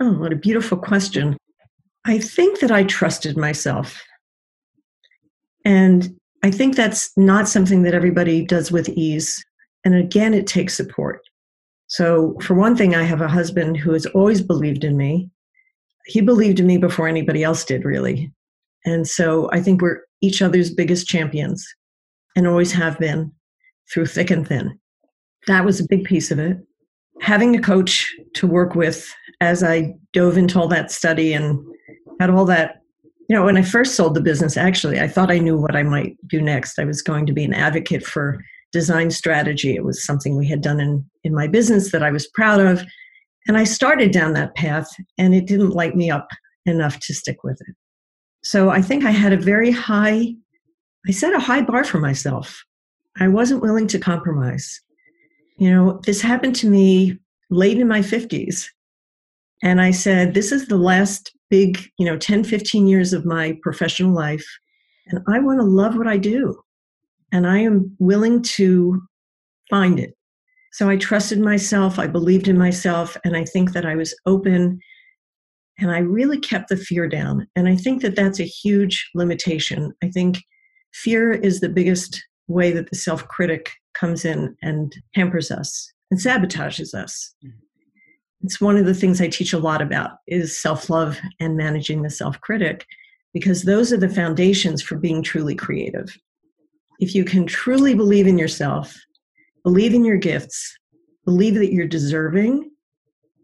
Oh, 0.00 0.14
what 0.14 0.32
a 0.32 0.36
beautiful 0.36 0.78
question. 0.78 1.36
I 2.04 2.18
think 2.18 2.58
that 2.58 2.72
I 2.72 2.82
trusted 2.82 3.36
myself. 3.36 4.02
And 5.64 6.18
I 6.42 6.50
think 6.50 6.74
that's 6.74 7.10
not 7.16 7.48
something 7.48 7.82
that 7.82 7.94
everybody 7.94 8.44
does 8.44 8.72
with 8.72 8.88
ease. 8.88 9.44
And 9.86 9.94
again, 9.94 10.34
it 10.34 10.48
takes 10.48 10.74
support. 10.74 11.20
So, 11.86 12.36
for 12.42 12.54
one 12.54 12.74
thing, 12.74 12.96
I 12.96 13.04
have 13.04 13.20
a 13.20 13.28
husband 13.28 13.76
who 13.76 13.92
has 13.92 14.04
always 14.06 14.42
believed 14.42 14.82
in 14.82 14.96
me. 14.96 15.30
He 16.06 16.20
believed 16.20 16.58
in 16.58 16.66
me 16.66 16.76
before 16.76 17.06
anybody 17.06 17.44
else 17.44 17.64
did, 17.64 17.84
really. 17.84 18.32
And 18.84 19.06
so 19.06 19.48
I 19.52 19.60
think 19.60 19.80
we're 19.80 20.00
each 20.20 20.42
other's 20.42 20.74
biggest 20.74 21.06
champions 21.06 21.64
and 22.34 22.48
always 22.48 22.72
have 22.72 22.98
been 22.98 23.30
through 23.92 24.06
thick 24.06 24.28
and 24.28 24.46
thin. 24.46 24.76
That 25.46 25.64
was 25.64 25.78
a 25.78 25.86
big 25.88 26.02
piece 26.02 26.32
of 26.32 26.40
it. 26.40 26.58
Having 27.20 27.54
a 27.54 27.62
coach 27.62 28.12
to 28.34 28.46
work 28.48 28.74
with 28.74 29.08
as 29.40 29.62
I 29.62 29.94
dove 30.12 30.36
into 30.36 30.58
all 30.58 30.66
that 30.68 30.90
study 30.90 31.32
and 31.32 31.64
had 32.18 32.30
all 32.30 32.44
that, 32.46 32.80
you 33.28 33.36
know, 33.36 33.44
when 33.44 33.56
I 33.56 33.62
first 33.62 33.94
sold 33.94 34.14
the 34.14 34.20
business, 34.20 34.56
actually, 34.56 34.98
I 34.98 35.06
thought 35.06 35.30
I 35.30 35.38
knew 35.38 35.56
what 35.56 35.76
I 35.76 35.84
might 35.84 36.16
do 36.26 36.42
next. 36.42 36.80
I 36.80 36.84
was 36.84 37.02
going 37.02 37.24
to 37.26 37.32
be 37.32 37.44
an 37.44 37.54
advocate 37.54 38.04
for 38.04 38.42
design 38.76 39.10
strategy. 39.10 39.74
It 39.74 39.84
was 39.84 40.04
something 40.04 40.36
we 40.36 40.46
had 40.46 40.60
done 40.60 40.80
in, 40.80 41.02
in 41.24 41.34
my 41.34 41.46
business 41.46 41.92
that 41.92 42.02
I 42.02 42.10
was 42.10 42.28
proud 42.28 42.60
of. 42.60 42.84
And 43.48 43.56
I 43.56 43.64
started 43.64 44.10
down 44.10 44.34
that 44.34 44.54
path 44.54 44.86
and 45.16 45.34
it 45.34 45.46
didn't 45.46 45.70
light 45.70 45.96
me 45.96 46.10
up 46.10 46.28
enough 46.66 46.98
to 47.00 47.14
stick 47.14 47.42
with 47.42 47.58
it. 47.66 47.74
So 48.44 48.68
I 48.68 48.82
think 48.82 49.02
I 49.02 49.12
had 49.12 49.32
a 49.32 49.38
very 49.38 49.70
high, 49.70 50.34
I 51.08 51.10
set 51.10 51.34
a 51.34 51.40
high 51.40 51.62
bar 51.62 51.84
for 51.84 51.98
myself. 51.98 52.62
I 53.18 53.28
wasn't 53.28 53.62
willing 53.62 53.86
to 53.88 53.98
compromise. 53.98 54.78
You 55.56 55.70
know, 55.70 56.00
this 56.04 56.20
happened 56.20 56.54
to 56.56 56.68
me 56.68 57.18
late 57.48 57.78
in 57.78 57.88
my 57.88 58.00
50s. 58.00 58.66
And 59.62 59.80
I 59.80 59.90
said, 59.90 60.34
this 60.34 60.52
is 60.52 60.66
the 60.66 60.76
last 60.76 61.32
big, 61.48 61.80
you 61.98 62.04
know, 62.04 62.18
10, 62.18 62.44
15 62.44 62.86
years 62.86 63.14
of 63.14 63.24
my 63.24 63.58
professional 63.62 64.12
life. 64.12 64.46
And 65.06 65.22
I 65.26 65.38
want 65.38 65.60
to 65.60 65.64
love 65.64 65.96
what 65.96 66.06
I 66.06 66.18
do. 66.18 66.62
And 67.32 67.46
I 67.46 67.58
am 67.58 67.94
willing 67.98 68.42
to 68.42 69.00
find 69.68 69.98
it. 69.98 70.14
So 70.72 70.88
I 70.88 70.96
trusted 70.96 71.40
myself. 71.40 71.98
I 71.98 72.06
believed 72.06 72.48
in 72.48 72.58
myself. 72.58 73.16
And 73.24 73.36
I 73.36 73.44
think 73.44 73.72
that 73.72 73.86
I 73.86 73.94
was 73.94 74.14
open 74.26 74.78
and 75.78 75.90
I 75.90 75.98
really 75.98 76.38
kept 76.38 76.68
the 76.68 76.76
fear 76.76 77.08
down. 77.08 77.46
And 77.56 77.68
I 77.68 77.76
think 77.76 78.02
that 78.02 78.16
that's 78.16 78.40
a 78.40 78.44
huge 78.44 79.10
limitation. 79.14 79.92
I 80.02 80.08
think 80.08 80.42
fear 80.92 81.32
is 81.32 81.60
the 81.60 81.68
biggest 81.68 82.22
way 82.48 82.70
that 82.72 82.90
the 82.90 82.96
self 82.96 83.26
critic 83.28 83.70
comes 83.94 84.24
in 84.24 84.56
and 84.62 84.94
hampers 85.14 85.50
us 85.50 85.92
and 86.10 86.20
sabotages 86.20 86.94
us. 86.94 87.34
Mm-hmm. 87.44 87.58
It's 88.42 88.60
one 88.60 88.76
of 88.76 88.86
the 88.86 88.94
things 88.94 89.20
I 89.20 89.28
teach 89.28 89.52
a 89.52 89.58
lot 89.58 89.82
about 89.82 90.18
is 90.26 90.60
self-love 90.60 91.18
and 91.40 91.56
managing 91.56 92.02
the 92.02 92.10
self-critic 92.10 92.86
because 93.32 93.62
those 93.62 93.92
are 93.92 93.96
the 93.96 94.08
foundations 94.08 94.82
for 94.82 94.96
being 94.96 95.22
truly 95.22 95.54
creative. 95.54 96.16
If 96.98 97.14
you 97.14 97.24
can 97.24 97.46
truly 97.46 97.94
believe 97.94 98.26
in 98.26 98.38
yourself, 98.38 98.94
believe 99.64 99.94
in 99.94 100.04
your 100.04 100.16
gifts, 100.16 100.76
believe 101.24 101.54
that 101.54 101.72
you're 101.72 101.86
deserving, 101.86 102.70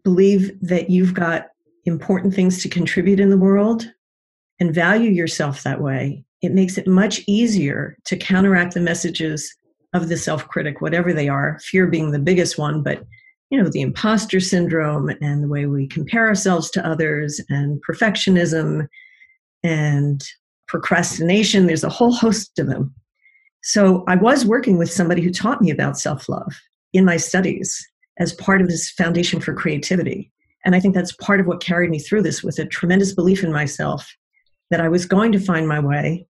believe 0.03 0.51
that 0.61 0.89
you've 0.89 1.13
got 1.13 1.47
important 1.85 2.33
things 2.33 2.61
to 2.61 2.69
contribute 2.69 3.19
in 3.19 3.29
the 3.29 3.37
world 3.37 3.85
and 4.59 4.73
value 4.73 5.11
yourself 5.11 5.63
that 5.63 5.81
way, 5.81 6.23
it 6.41 6.53
makes 6.53 6.77
it 6.77 6.87
much 6.87 7.21
easier 7.27 7.97
to 8.05 8.17
counteract 8.17 8.73
the 8.73 8.79
messages 8.79 9.53
of 9.93 10.09
the 10.09 10.17
self 10.17 10.47
critic, 10.47 10.81
whatever 10.81 11.13
they 11.13 11.29
are, 11.29 11.59
fear 11.61 11.87
being 11.87 12.11
the 12.11 12.19
biggest 12.19 12.57
one, 12.57 12.81
but 12.81 13.03
you 13.49 13.61
know, 13.61 13.69
the 13.69 13.81
imposter 13.81 14.39
syndrome 14.39 15.09
and 15.21 15.43
the 15.43 15.47
way 15.47 15.67
we 15.67 15.87
compare 15.87 16.27
ourselves 16.27 16.71
to 16.71 16.85
others 16.87 17.39
and 17.49 17.79
perfectionism 17.87 18.87
and 19.61 20.23
procrastination. 20.67 21.67
There's 21.67 21.83
a 21.83 21.89
whole 21.89 22.13
host 22.13 22.57
of 22.57 22.67
them. 22.67 22.95
So 23.63 24.03
I 24.07 24.15
was 24.15 24.45
working 24.45 24.77
with 24.77 24.91
somebody 24.91 25.21
who 25.21 25.31
taught 25.31 25.61
me 25.61 25.71
about 25.71 25.97
self 25.97 26.27
love 26.29 26.53
in 26.91 27.05
my 27.05 27.17
studies 27.17 27.85
as 28.19 28.33
part 28.33 28.61
of 28.61 28.67
this 28.67 28.91
foundation 28.91 29.39
for 29.39 29.53
creativity. 29.53 30.31
And 30.65 30.75
I 30.75 30.79
think 30.79 30.93
that's 30.93 31.13
part 31.13 31.39
of 31.39 31.47
what 31.47 31.63
carried 31.63 31.89
me 31.89 31.99
through 31.99 32.21
this 32.21 32.43
with 32.43 32.59
a 32.59 32.65
tremendous 32.65 33.13
belief 33.13 33.43
in 33.43 33.51
myself 33.51 34.15
that 34.69 34.81
I 34.81 34.89
was 34.89 35.05
going 35.05 35.31
to 35.31 35.39
find 35.39 35.67
my 35.67 35.79
way, 35.79 36.27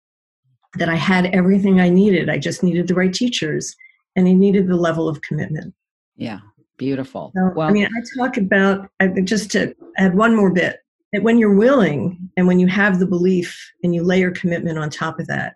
that 0.78 0.88
I 0.88 0.94
had 0.94 1.26
everything 1.26 1.80
I 1.80 1.88
needed. 1.88 2.28
I 2.28 2.38
just 2.38 2.62
needed 2.62 2.88
the 2.88 2.94
right 2.94 3.12
teachers 3.12 3.74
and 4.16 4.26
I 4.28 4.32
needed 4.32 4.68
the 4.68 4.76
level 4.76 5.08
of 5.08 5.20
commitment. 5.22 5.74
Yeah, 6.16 6.40
beautiful. 6.78 7.32
So, 7.36 7.52
well, 7.54 7.68
I 7.68 7.72
mean, 7.72 7.86
I 7.86 8.18
talk 8.18 8.36
about, 8.36 8.88
just 9.24 9.50
to 9.52 9.74
add 9.98 10.14
one 10.14 10.36
more 10.36 10.52
bit, 10.52 10.78
that 11.12 11.22
when 11.22 11.38
you're 11.38 11.54
willing 11.54 12.30
and 12.36 12.46
when 12.46 12.58
you 12.58 12.66
have 12.68 12.98
the 12.98 13.06
belief 13.06 13.72
and 13.82 13.94
you 13.94 14.02
layer 14.02 14.30
commitment 14.30 14.78
on 14.78 14.90
top 14.90 15.18
of 15.18 15.26
that, 15.28 15.54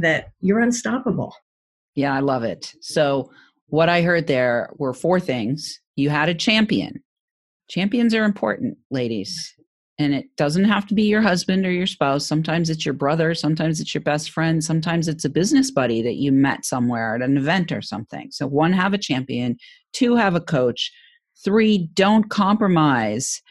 that 0.00 0.30
you're 0.40 0.60
unstoppable. 0.60 1.34
Yeah, 1.94 2.14
I 2.14 2.20
love 2.20 2.44
it. 2.44 2.74
So, 2.80 3.30
what 3.66 3.88
I 3.88 4.02
heard 4.02 4.26
there 4.26 4.70
were 4.78 4.94
four 4.94 5.20
things. 5.20 5.80
You 5.96 6.10
had 6.10 6.28
a 6.28 6.34
champion, 6.34 7.02
champions 7.68 8.14
are 8.14 8.24
important, 8.24 8.78
ladies. 8.90 9.54
And 10.00 10.14
it 10.14 10.26
doesn't 10.36 10.64
have 10.64 10.86
to 10.86 10.94
be 10.94 11.02
your 11.02 11.22
husband 11.22 11.66
or 11.66 11.72
your 11.72 11.88
spouse. 11.88 12.24
Sometimes 12.24 12.70
it's 12.70 12.86
your 12.86 12.94
brother. 12.94 13.34
Sometimes 13.34 13.80
it's 13.80 13.92
your 13.92 14.02
best 14.02 14.30
friend. 14.30 14.62
Sometimes 14.62 15.08
it's 15.08 15.24
a 15.24 15.28
business 15.28 15.72
buddy 15.72 16.02
that 16.02 16.14
you 16.14 16.30
met 16.30 16.64
somewhere 16.64 17.16
at 17.16 17.22
an 17.22 17.36
event 17.36 17.72
or 17.72 17.82
something. 17.82 18.28
So, 18.30 18.46
one, 18.46 18.72
have 18.72 18.94
a 18.94 18.98
champion. 18.98 19.56
Two, 19.92 20.14
have 20.14 20.36
a 20.36 20.40
coach. 20.40 20.92
Three, 21.44 21.88
don't 21.94 22.30
compromise. 22.30 23.42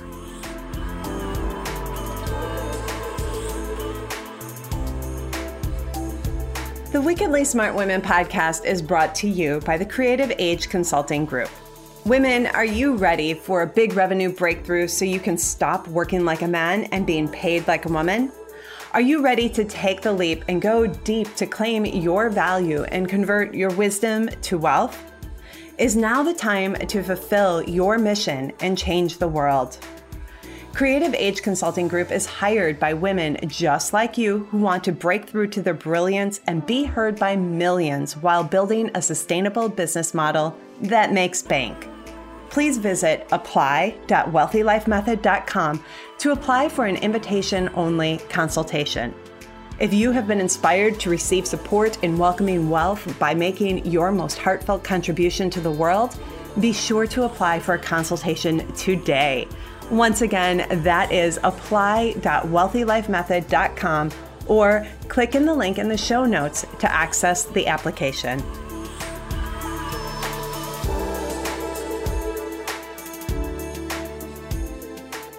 The 6.90 7.02
Wickedly 7.02 7.44
Smart 7.44 7.74
Women 7.74 8.00
podcast 8.00 8.64
is 8.64 8.80
brought 8.80 9.14
to 9.16 9.28
you 9.28 9.60
by 9.66 9.76
the 9.76 9.84
Creative 9.84 10.32
Age 10.38 10.70
Consulting 10.70 11.26
Group. 11.26 11.50
Women, 12.06 12.46
are 12.46 12.64
you 12.64 12.96
ready 12.96 13.34
for 13.34 13.60
a 13.60 13.66
big 13.66 13.92
revenue 13.92 14.32
breakthrough 14.32 14.88
so 14.88 15.04
you 15.04 15.20
can 15.20 15.36
stop 15.36 15.86
working 15.88 16.24
like 16.24 16.40
a 16.40 16.48
man 16.48 16.84
and 16.84 17.06
being 17.06 17.28
paid 17.28 17.68
like 17.68 17.84
a 17.84 17.92
woman? 17.92 18.32
Are 18.94 19.02
you 19.02 19.22
ready 19.22 19.50
to 19.50 19.66
take 19.66 20.00
the 20.00 20.14
leap 20.14 20.46
and 20.48 20.62
go 20.62 20.86
deep 20.86 21.34
to 21.34 21.44
claim 21.44 21.84
your 21.84 22.30
value 22.30 22.84
and 22.84 23.06
convert 23.06 23.54
your 23.54 23.70
wisdom 23.72 24.30
to 24.40 24.56
wealth? 24.56 25.12
Is 25.76 25.94
now 25.94 26.22
the 26.22 26.32
time 26.32 26.74
to 26.74 27.02
fulfill 27.02 27.62
your 27.64 27.98
mission 27.98 28.50
and 28.60 28.78
change 28.78 29.18
the 29.18 29.28
world? 29.28 29.76
Creative 30.78 31.12
Age 31.14 31.42
Consulting 31.42 31.88
Group 31.88 32.12
is 32.12 32.24
hired 32.24 32.78
by 32.78 32.94
women 32.94 33.36
just 33.48 33.92
like 33.92 34.16
you 34.16 34.46
who 34.52 34.58
want 34.58 34.84
to 34.84 34.92
break 34.92 35.28
through 35.28 35.48
to 35.48 35.60
their 35.60 35.74
brilliance 35.74 36.40
and 36.46 36.64
be 36.64 36.84
heard 36.84 37.18
by 37.18 37.34
millions 37.34 38.16
while 38.16 38.44
building 38.44 38.88
a 38.94 39.02
sustainable 39.02 39.68
business 39.68 40.14
model 40.14 40.56
that 40.82 41.12
makes 41.12 41.42
bank. 41.42 41.88
Please 42.50 42.78
visit 42.78 43.26
apply.wealthylifemethod.com 43.32 45.84
to 46.18 46.30
apply 46.30 46.68
for 46.68 46.86
an 46.86 46.96
invitation 46.98 47.68
only 47.74 48.18
consultation. 48.28 49.12
If 49.80 49.92
you 49.92 50.12
have 50.12 50.28
been 50.28 50.38
inspired 50.38 51.00
to 51.00 51.10
receive 51.10 51.48
support 51.48 52.00
in 52.04 52.18
welcoming 52.18 52.70
wealth 52.70 53.18
by 53.18 53.34
making 53.34 53.84
your 53.84 54.12
most 54.12 54.38
heartfelt 54.38 54.84
contribution 54.84 55.50
to 55.50 55.60
the 55.60 55.72
world, 55.72 56.16
be 56.60 56.72
sure 56.72 57.08
to 57.08 57.24
apply 57.24 57.58
for 57.58 57.74
a 57.74 57.80
consultation 57.80 58.64
today. 58.74 59.48
Once 59.90 60.20
again, 60.20 60.66
that 60.82 61.10
is 61.10 61.40
apply.wealthylifemethod.com 61.44 64.10
or 64.46 64.86
click 65.08 65.34
in 65.34 65.46
the 65.46 65.54
link 65.54 65.78
in 65.78 65.88
the 65.88 65.96
show 65.96 66.24
notes 66.24 66.64
to 66.78 66.92
access 66.92 67.44
the 67.44 67.66
application. 67.66 68.42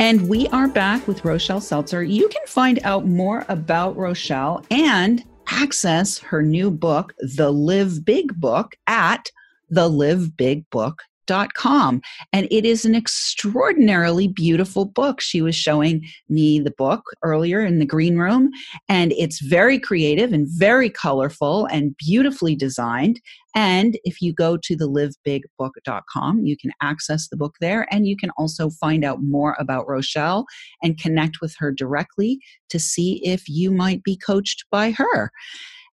And 0.01 0.29
we 0.29 0.47
are 0.47 0.67
back 0.67 1.07
with 1.07 1.25
Rochelle 1.25 1.61
Seltzer. 1.61 2.03
You 2.03 2.27
can 2.29 2.41
find 2.47 2.79
out 2.83 3.05
more 3.05 3.45
about 3.49 3.97
Rochelle 3.97 4.65
and 4.71 5.23
access 5.47 6.17
her 6.19 6.41
new 6.41 6.71
book, 6.71 7.13
The 7.19 7.51
Live 7.51 8.05
Big 8.05 8.33
Book, 8.39 8.75
at 8.87 9.29
thelivebigbook.com 9.73 11.08
com. 11.53 12.01
And 12.33 12.47
it 12.51 12.65
is 12.65 12.85
an 12.85 12.95
extraordinarily 12.95 14.27
beautiful 14.27 14.85
book. 14.85 15.21
She 15.21 15.41
was 15.41 15.55
showing 15.55 16.05
me 16.27 16.59
the 16.59 16.71
book 16.71 17.03
earlier 17.23 17.61
in 17.65 17.79
the 17.79 17.85
green 17.85 18.17
room, 18.17 18.49
and 18.87 19.11
it's 19.13 19.39
very 19.39 19.79
creative 19.79 20.33
and 20.33 20.47
very 20.49 20.89
colorful 20.89 21.65
and 21.67 21.95
beautifully 21.97 22.55
designed. 22.55 23.21
And 23.55 23.97
if 24.03 24.21
you 24.21 24.33
go 24.33 24.57
to 24.57 24.75
the 24.75 24.87
livebigbook.com, 24.87 26.45
you 26.45 26.55
can 26.55 26.71
access 26.81 27.27
the 27.27 27.37
book 27.37 27.55
there 27.59 27.87
and 27.91 28.07
you 28.07 28.15
can 28.15 28.29
also 28.37 28.69
find 28.69 29.03
out 29.03 29.23
more 29.23 29.55
about 29.59 29.87
Rochelle 29.87 30.45
and 30.83 30.99
connect 30.99 31.41
with 31.41 31.55
her 31.57 31.71
directly 31.71 32.39
to 32.69 32.79
see 32.79 33.25
if 33.25 33.49
you 33.49 33.71
might 33.71 34.03
be 34.03 34.15
coached 34.15 34.65
by 34.71 34.91
her. 34.91 35.31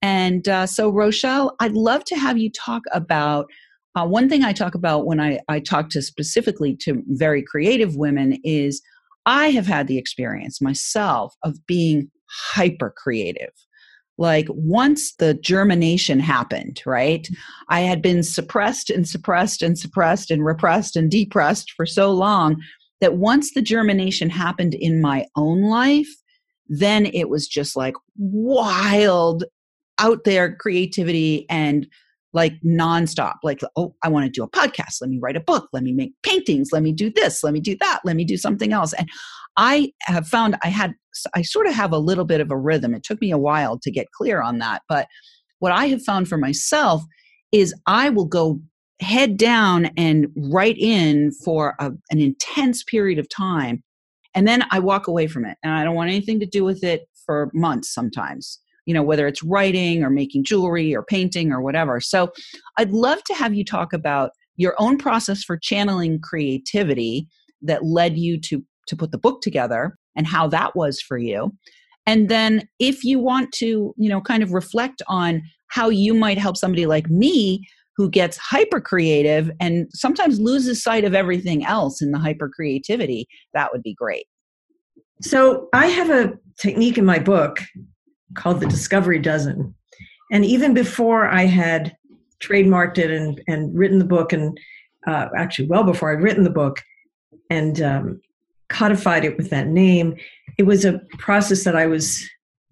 And 0.01 0.47
uh, 0.47 0.65
so, 0.65 0.89
Rochelle, 0.89 1.55
I'd 1.59 1.73
love 1.73 2.03
to 2.05 2.15
have 2.15 2.37
you 2.37 2.49
talk 2.51 2.83
about 2.93 3.47
uh, 3.95 4.05
one 4.05 4.29
thing 4.29 4.43
I 4.43 4.53
talk 4.53 4.75
about 4.75 5.05
when 5.05 5.19
I, 5.19 5.39
I 5.47 5.59
talk 5.59 5.89
to 5.89 6.01
specifically 6.01 6.75
to 6.77 7.03
very 7.07 7.43
creative 7.43 7.95
women 7.95 8.39
is 8.43 8.81
I 9.25 9.49
have 9.51 9.67
had 9.67 9.87
the 9.87 9.97
experience 9.97 10.61
myself 10.61 11.35
of 11.43 11.65
being 11.65 12.09
hyper 12.29 12.93
creative. 12.95 13.51
Like 14.17 14.47
once 14.49 15.15
the 15.15 15.33
germination 15.33 16.19
happened, 16.19 16.81
right? 16.85 17.27
I 17.69 17.81
had 17.81 18.01
been 18.01 18.21
suppressed 18.21 18.89
and 18.89 19.07
suppressed 19.07 19.61
and 19.61 19.79
suppressed 19.79 20.29
and 20.29 20.45
repressed 20.45 20.95
and 20.95 21.09
depressed 21.09 21.71
for 21.71 21.85
so 21.85 22.11
long 22.11 22.61
that 23.01 23.15
once 23.15 23.53
the 23.53 23.61
germination 23.61 24.29
happened 24.29 24.73
in 24.73 25.01
my 25.01 25.25
own 25.35 25.61
life, 25.61 26.09
then 26.67 27.05
it 27.07 27.29
was 27.29 27.47
just 27.47 27.75
like 27.77 27.95
wild 28.17 29.45
out 29.99 30.25
there 30.25 30.55
creativity 30.55 31.45
and 31.49 31.87
like 32.33 32.53
nonstop. 32.65 33.35
Like, 33.43 33.61
oh, 33.75 33.95
I 34.03 34.09
want 34.09 34.25
to 34.25 34.31
do 34.31 34.43
a 34.43 34.49
podcast. 34.49 35.01
Let 35.01 35.09
me 35.09 35.19
write 35.21 35.35
a 35.35 35.41
book. 35.41 35.67
Let 35.73 35.83
me 35.83 35.91
make 35.91 36.13
paintings. 36.23 36.69
Let 36.71 36.83
me 36.83 36.91
do 36.91 37.09
this. 37.09 37.43
Let 37.43 37.53
me 37.53 37.59
do 37.59 37.75
that. 37.79 38.01
Let 38.03 38.15
me 38.15 38.23
do 38.23 38.37
something 38.37 38.73
else. 38.73 38.93
And 38.93 39.07
I 39.57 39.91
have 40.03 40.27
found 40.27 40.55
I 40.63 40.67
had, 40.69 40.93
I 41.33 41.41
sort 41.41 41.67
of 41.67 41.73
have 41.73 41.91
a 41.91 41.97
little 41.97 42.25
bit 42.25 42.41
of 42.41 42.51
a 42.51 42.57
rhythm. 42.57 42.93
It 42.93 43.03
took 43.03 43.19
me 43.19 43.31
a 43.31 43.37
while 43.37 43.79
to 43.79 43.91
get 43.91 44.11
clear 44.11 44.41
on 44.41 44.59
that. 44.59 44.83
But 44.87 45.07
what 45.59 45.71
I 45.71 45.87
have 45.87 46.03
found 46.03 46.27
for 46.27 46.37
myself 46.37 47.03
is 47.51 47.73
I 47.87 48.09
will 48.09 48.27
go 48.27 48.59
head 49.01 49.37
down 49.37 49.89
and 49.97 50.27
write 50.35 50.77
in 50.77 51.31
for 51.31 51.75
a, 51.79 51.91
an 52.11 52.19
intense 52.19 52.83
period 52.83 53.17
of 53.17 53.27
time. 53.29 53.83
And 54.35 54.47
then 54.47 54.63
I 54.71 54.79
walk 54.79 55.07
away 55.07 55.27
from 55.27 55.45
it 55.45 55.57
and 55.63 55.73
I 55.73 55.83
don't 55.83 55.95
want 55.95 56.09
anything 56.09 56.39
to 56.41 56.45
do 56.45 56.63
with 56.63 56.83
it 56.83 57.07
for 57.25 57.49
months 57.53 57.93
sometimes 57.93 58.59
you 58.89 58.95
know, 58.95 59.03
whether 59.03 59.27
it's 59.27 59.43
writing 59.43 60.03
or 60.03 60.09
making 60.09 60.43
jewelry 60.43 60.95
or 60.95 61.03
painting 61.03 61.51
or 61.51 61.61
whatever. 61.61 62.01
So 62.01 62.31
I'd 62.79 62.89
love 62.89 63.23
to 63.25 63.35
have 63.35 63.53
you 63.53 63.63
talk 63.63 63.93
about 63.93 64.31
your 64.57 64.73
own 64.79 64.97
process 64.97 65.43
for 65.43 65.59
channeling 65.59 66.19
creativity 66.19 67.27
that 67.61 67.85
led 67.85 68.17
you 68.17 68.39
to 68.41 68.65
to 68.87 68.95
put 68.95 69.11
the 69.11 69.19
book 69.19 69.43
together 69.43 69.95
and 70.15 70.25
how 70.25 70.47
that 70.47 70.75
was 70.75 70.99
for 70.99 71.19
you. 71.19 71.55
And 72.07 72.29
then 72.29 72.67
if 72.79 73.03
you 73.03 73.19
want 73.19 73.51
to, 73.59 73.93
you 73.95 74.09
know, 74.09 74.21
kind 74.21 74.41
of 74.41 74.53
reflect 74.53 75.03
on 75.07 75.43
how 75.67 75.89
you 75.89 76.15
might 76.15 76.39
help 76.39 76.57
somebody 76.57 76.87
like 76.87 77.11
me 77.11 77.61
who 77.95 78.09
gets 78.09 78.37
hyper 78.37 78.81
creative 78.81 79.51
and 79.59 79.85
sometimes 79.93 80.39
loses 80.39 80.81
sight 80.81 81.03
of 81.03 81.13
everything 81.13 81.63
else 81.63 82.01
in 82.01 82.09
the 82.09 82.17
hyper 82.17 82.49
creativity, 82.49 83.27
that 83.53 83.71
would 83.71 83.83
be 83.83 83.93
great. 83.93 84.25
So, 85.21 85.67
I 85.73 85.85
have 85.85 86.09
a 86.09 86.33
technique 86.59 86.97
in 86.97 87.05
my 87.05 87.19
book 87.19 87.59
called 88.35 88.59
the 88.59 88.67
Discovery 88.67 89.19
Dozen. 89.19 89.73
And 90.31 90.45
even 90.45 90.73
before 90.73 91.27
I 91.27 91.45
had 91.45 91.95
trademarked 92.39 92.97
it 92.97 93.11
and, 93.11 93.41
and 93.47 93.75
written 93.77 93.99
the 93.99 94.05
book, 94.05 94.31
and 94.33 94.57
uh, 95.07 95.27
actually, 95.35 95.67
well 95.67 95.83
before 95.83 96.11
I'd 96.11 96.21
written 96.21 96.43
the 96.43 96.49
book 96.49 96.81
and 97.49 97.81
um, 97.81 98.21
codified 98.69 99.25
it 99.25 99.37
with 99.37 99.49
that 99.49 99.67
name, 99.67 100.15
it 100.57 100.63
was 100.63 100.85
a 100.85 100.99
process 101.17 101.63
that 101.63 101.75
I 101.75 101.87
was 101.87 102.27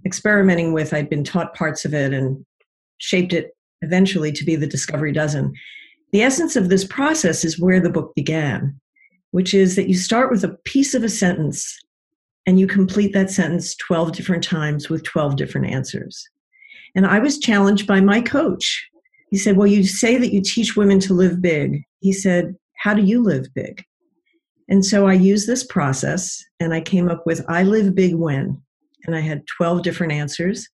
experimenting 0.06 0.74
with. 0.74 0.94
I'd 0.94 1.10
been 1.10 1.24
taught 1.24 1.56
parts 1.56 1.84
of 1.86 1.94
it 1.94 2.14
and 2.14 2.46
shaped 3.00 3.34
it 3.34 3.56
eventually 3.82 4.32
to 4.32 4.44
be 4.44 4.56
the 4.56 4.68
Discovery 4.68 5.12
Dozen. 5.12 5.54
The 6.12 6.22
essence 6.22 6.56
of 6.56 6.70
this 6.70 6.86
process 6.86 7.44
is 7.44 7.60
where 7.60 7.80
the 7.80 7.90
book 7.90 8.14
began, 8.16 8.80
which 9.32 9.54
is 9.54 9.76
that 9.76 9.90
you 9.90 9.96
start 9.96 10.32
with 10.32 10.44
a 10.44 10.58
piece 10.64 10.94
of 10.94 11.04
a 11.04 11.10
sentence 11.10 11.78
and 12.48 12.58
you 12.58 12.66
complete 12.66 13.14
that 13.14 13.30
sentence 13.30 13.76
12 13.76 14.14
different 14.14 14.44
times 14.44 14.90
with 14.90 15.04
12 15.04 15.36
different 15.36 15.68
answers. 15.68 16.28
And 16.96 17.06
I 17.06 17.20
was 17.20 17.38
challenged 17.38 17.86
by 17.86 18.00
my 18.00 18.22
coach. 18.22 18.88
He 19.30 19.38
said, 19.38 19.58
Well, 19.58 19.68
you 19.68 19.84
say 19.84 20.18
that 20.18 20.34
you 20.34 20.42
teach 20.42 20.78
women 20.78 21.00
to 21.02 21.14
live 21.14 21.42
big. 21.42 21.84
He 22.00 22.14
said, 22.14 22.56
How 22.78 22.94
do 22.94 23.04
you 23.04 23.22
live 23.22 23.54
big? 23.54 23.84
And 24.70 24.86
so 24.86 25.08
I 25.08 25.14
used 25.14 25.48
this 25.48 25.66
process 25.66 26.44
and 26.60 26.74
I 26.74 26.82
came 26.82 27.10
up 27.10 27.26
with 27.26 27.46
I 27.50 27.64
live 27.64 27.94
big 27.94 28.16
when. 28.16 28.62
And 29.06 29.16
I 29.16 29.20
had 29.20 29.46
12 29.48 29.84
different 29.84 30.14
answers. 30.14 30.68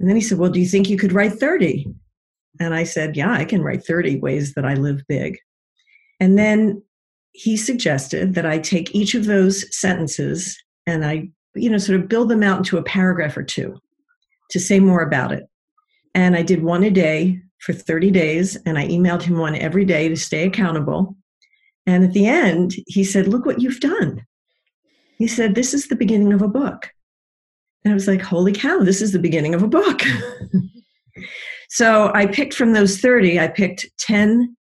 And 0.00 0.08
then 0.08 0.16
he 0.16 0.22
said, 0.22 0.38
Well, 0.38 0.50
do 0.50 0.60
you 0.60 0.66
think 0.66 0.88
you 0.88 0.96
could 0.96 1.12
write 1.12 1.32
30? 1.32 1.86
And 2.60 2.74
I 2.74 2.84
said, 2.84 3.16
Yeah, 3.16 3.32
I 3.32 3.44
can 3.44 3.62
write 3.62 3.84
30 3.84 4.20
ways 4.20 4.54
that 4.54 4.64
I 4.64 4.74
live 4.74 5.02
big. 5.08 5.36
And 6.20 6.38
then 6.38 6.80
he 7.32 7.56
suggested 7.56 8.34
that 8.34 8.46
I 8.46 8.58
take 8.58 8.94
each 8.94 9.16
of 9.16 9.24
those 9.24 9.76
sentences 9.76 10.56
and 10.86 11.04
I, 11.04 11.30
you 11.54 11.70
know, 11.70 11.78
sort 11.78 12.00
of 12.00 12.08
build 12.08 12.28
them 12.28 12.42
out 12.42 12.58
into 12.58 12.78
a 12.78 12.82
paragraph 12.82 13.36
or 13.36 13.42
two 13.42 13.78
to 14.50 14.60
say 14.60 14.80
more 14.80 15.02
about 15.02 15.32
it. 15.32 15.48
And 16.14 16.36
I 16.36 16.42
did 16.42 16.62
one 16.62 16.84
a 16.84 16.90
day 16.90 17.40
for 17.60 17.72
30 17.72 18.10
days, 18.10 18.56
and 18.66 18.76
I 18.76 18.88
emailed 18.88 19.22
him 19.22 19.38
one 19.38 19.54
every 19.54 19.84
day 19.84 20.08
to 20.08 20.16
stay 20.16 20.44
accountable. 20.46 21.16
And 21.86 22.04
at 22.04 22.12
the 22.12 22.26
end, 22.26 22.74
he 22.86 23.04
said, 23.04 23.28
Look 23.28 23.46
what 23.46 23.60
you've 23.60 23.80
done. 23.80 24.24
He 25.18 25.26
said, 25.26 25.54
This 25.54 25.72
is 25.74 25.88
the 25.88 25.96
beginning 25.96 26.32
of 26.32 26.42
a 26.42 26.48
book. 26.48 26.90
And 27.84 27.92
I 27.92 27.94
was 27.94 28.08
like, 28.08 28.20
Holy 28.20 28.52
cow, 28.52 28.80
this 28.80 29.00
is 29.00 29.12
the 29.12 29.18
beginning 29.18 29.54
of 29.54 29.62
a 29.62 29.68
book. 29.68 30.02
so 31.68 32.12
I 32.14 32.26
picked 32.26 32.54
from 32.54 32.72
those 32.72 32.98
30, 32.98 33.40
I 33.40 33.48
picked 33.48 33.86
10 33.98 34.56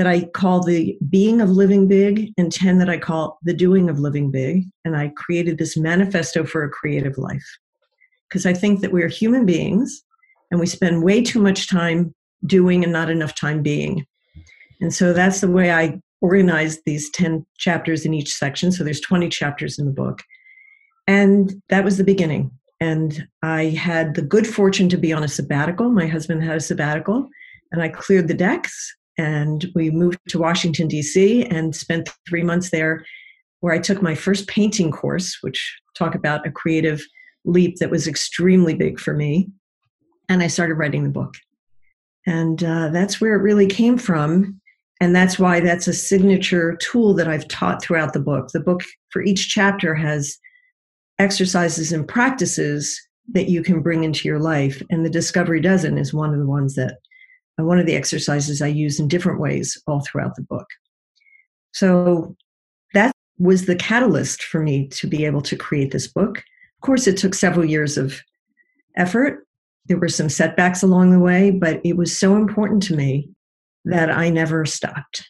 that 0.00 0.06
I 0.06 0.22
call 0.22 0.62
the 0.62 0.96
being 1.10 1.42
of 1.42 1.50
living 1.50 1.86
big 1.86 2.32
and 2.38 2.50
10 2.50 2.78
that 2.78 2.88
I 2.88 2.96
call 2.96 3.38
the 3.42 3.52
doing 3.52 3.90
of 3.90 3.98
living 3.98 4.30
big. 4.30 4.64
And 4.82 4.96
I 4.96 5.12
created 5.14 5.58
this 5.58 5.76
manifesto 5.76 6.42
for 6.46 6.64
a 6.64 6.70
creative 6.70 7.18
life. 7.18 7.44
Because 8.26 8.46
I 8.46 8.54
think 8.54 8.80
that 8.80 8.92
we're 8.92 9.08
human 9.08 9.44
beings 9.44 10.02
and 10.50 10.58
we 10.58 10.64
spend 10.64 11.02
way 11.02 11.20
too 11.20 11.38
much 11.38 11.68
time 11.68 12.14
doing 12.46 12.82
and 12.82 12.94
not 12.94 13.10
enough 13.10 13.34
time 13.34 13.62
being. 13.62 14.06
And 14.80 14.94
so 14.94 15.12
that's 15.12 15.42
the 15.42 15.50
way 15.50 15.70
I 15.70 16.00
organized 16.22 16.80
these 16.86 17.10
10 17.10 17.44
chapters 17.58 18.06
in 18.06 18.14
each 18.14 18.32
section. 18.32 18.72
So 18.72 18.84
there's 18.84 19.02
20 19.02 19.28
chapters 19.28 19.78
in 19.78 19.84
the 19.84 19.92
book. 19.92 20.22
And 21.06 21.60
that 21.68 21.84
was 21.84 21.98
the 21.98 22.04
beginning. 22.04 22.50
And 22.80 23.28
I 23.42 23.64
had 23.64 24.14
the 24.14 24.22
good 24.22 24.46
fortune 24.46 24.88
to 24.88 24.96
be 24.96 25.12
on 25.12 25.24
a 25.24 25.28
sabbatical. 25.28 25.90
My 25.90 26.06
husband 26.06 26.42
had 26.42 26.56
a 26.56 26.60
sabbatical, 26.60 27.28
and 27.70 27.82
I 27.82 27.90
cleared 27.90 28.28
the 28.28 28.32
decks 28.32 28.96
and 29.20 29.70
we 29.74 29.90
moved 29.90 30.18
to 30.30 30.38
Washington, 30.38 30.88
D.C., 30.88 31.44
and 31.44 31.76
spent 31.76 32.08
three 32.26 32.42
months 32.42 32.70
there 32.70 33.04
where 33.60 33.74
I 33.74 33.78
took 33.78 34.00
my 34.00 34.14
first 34.14 34.48
painting 34.48 34.90
course, 34.90 35.36
which 35.42 35.78
talk 35.94 36.14
about 36.14 36.46
a 36.46 36.50
creative 36.50 37.02
leap 37.44 37.76
that 37.80 37.90
was 37.90 38.08
extremely 38.08 38.74
big 38.74 38.98
for 38.98 39.12
me. 39.12 39.50
And 40.30 40.42
I 40.42 40.46
started 40.46 40.76
writing 40.76 41.04
the 41.04 41.10
book. 41.10 41.34
And 42.26 42.64
uh, 42.64 42.88
that's 42.88 43.20
where 43.20 43.34
it 43.34 43.42
really 43.42 43.66
came 43.66 43.98
from. 43.98 44.58
And 45.02 45.14
that's 45.14 45.38
why 45.38 45.60
that's 45.60 45.86
a 45.86 45.92
signature 45.92 46.76
tool 46.76 47.12
that 47.14 47.28
I've 47.28 47.48
taught 47.48 47.82
throughout 47.82 48.14
the 48.14 48.20
book. 48.20 48.48
The 48.48 48.60
book 48.60 48.80
for 49.10 49.20
each 49.22 49.50
chapter 49.50 49.94
has 49.94 50.38
exercises 51.18 51.92
and 51.92 52.08
practices 52.08 52.98
that 53.32 53.50
you 53.50 53.62
can 53.62 53.82
bring 53.82 54.02
into 54.02 54.26
your 54.26 54.38
life. 54.38 54.82
And 54.88 55.04
the 55.04 55.10
Discovery 55.10 55.60
Dozen 55.60 55.98
is 55.98 56.14
one 56.14 56.32
of 56.32 56.38
the 56.38 56.46
ones 56.46 56.74
that, 56.76 56.94
one 57.60 57.78
of 57.78 57.86
the 57.86 57.96
exercises 57.96 58.62
I 58.62 58.68
use 58.68 59.00
in 59.00 59.08
different 59.08 59.40
ways 59.40 59.80
all 59.86 60.00
throughout 60.00 60.36
the 60.36 60.42
book. 60.42 60.66
So 61.72 62.36
that 62.94 63.12
was 63.38 63.66
the 63.66 63.76
catalyst 63.76 64.42
for 64.42 64.60
me 64.60 64.88
to 64.88 65.06
be 65.06 65.24
able 65.24 65.42
to 65.42 65.56
create 65.56 65.92
this 65.92 66.06
book. 66.06 66.38
Of 66.38 66.80
course, 66.82 67.06
it 67.06 67.16
took 67.16 67.34
several 67.34 67.64
years 67.64 67.96
of 67.96 68.20
effort. 68.96 69.46
There 69.86 69.98
were 69.98 70.08
some 70.08 70.28
setbacks 70.28 70.82
along 70.82 71.10
the 71.10 71.18
way, 71.18 71.50
but 71.50 71.80
it 71.84 71.96
was 71.96 72.16
so 72.16 72.36
important 72.36 72.82
to 72.84 72.96
me 72.96 73.30
that 73.84 74.10
I 74.10 74.28
never 74.28 74.66
stopped. 74.66 75.28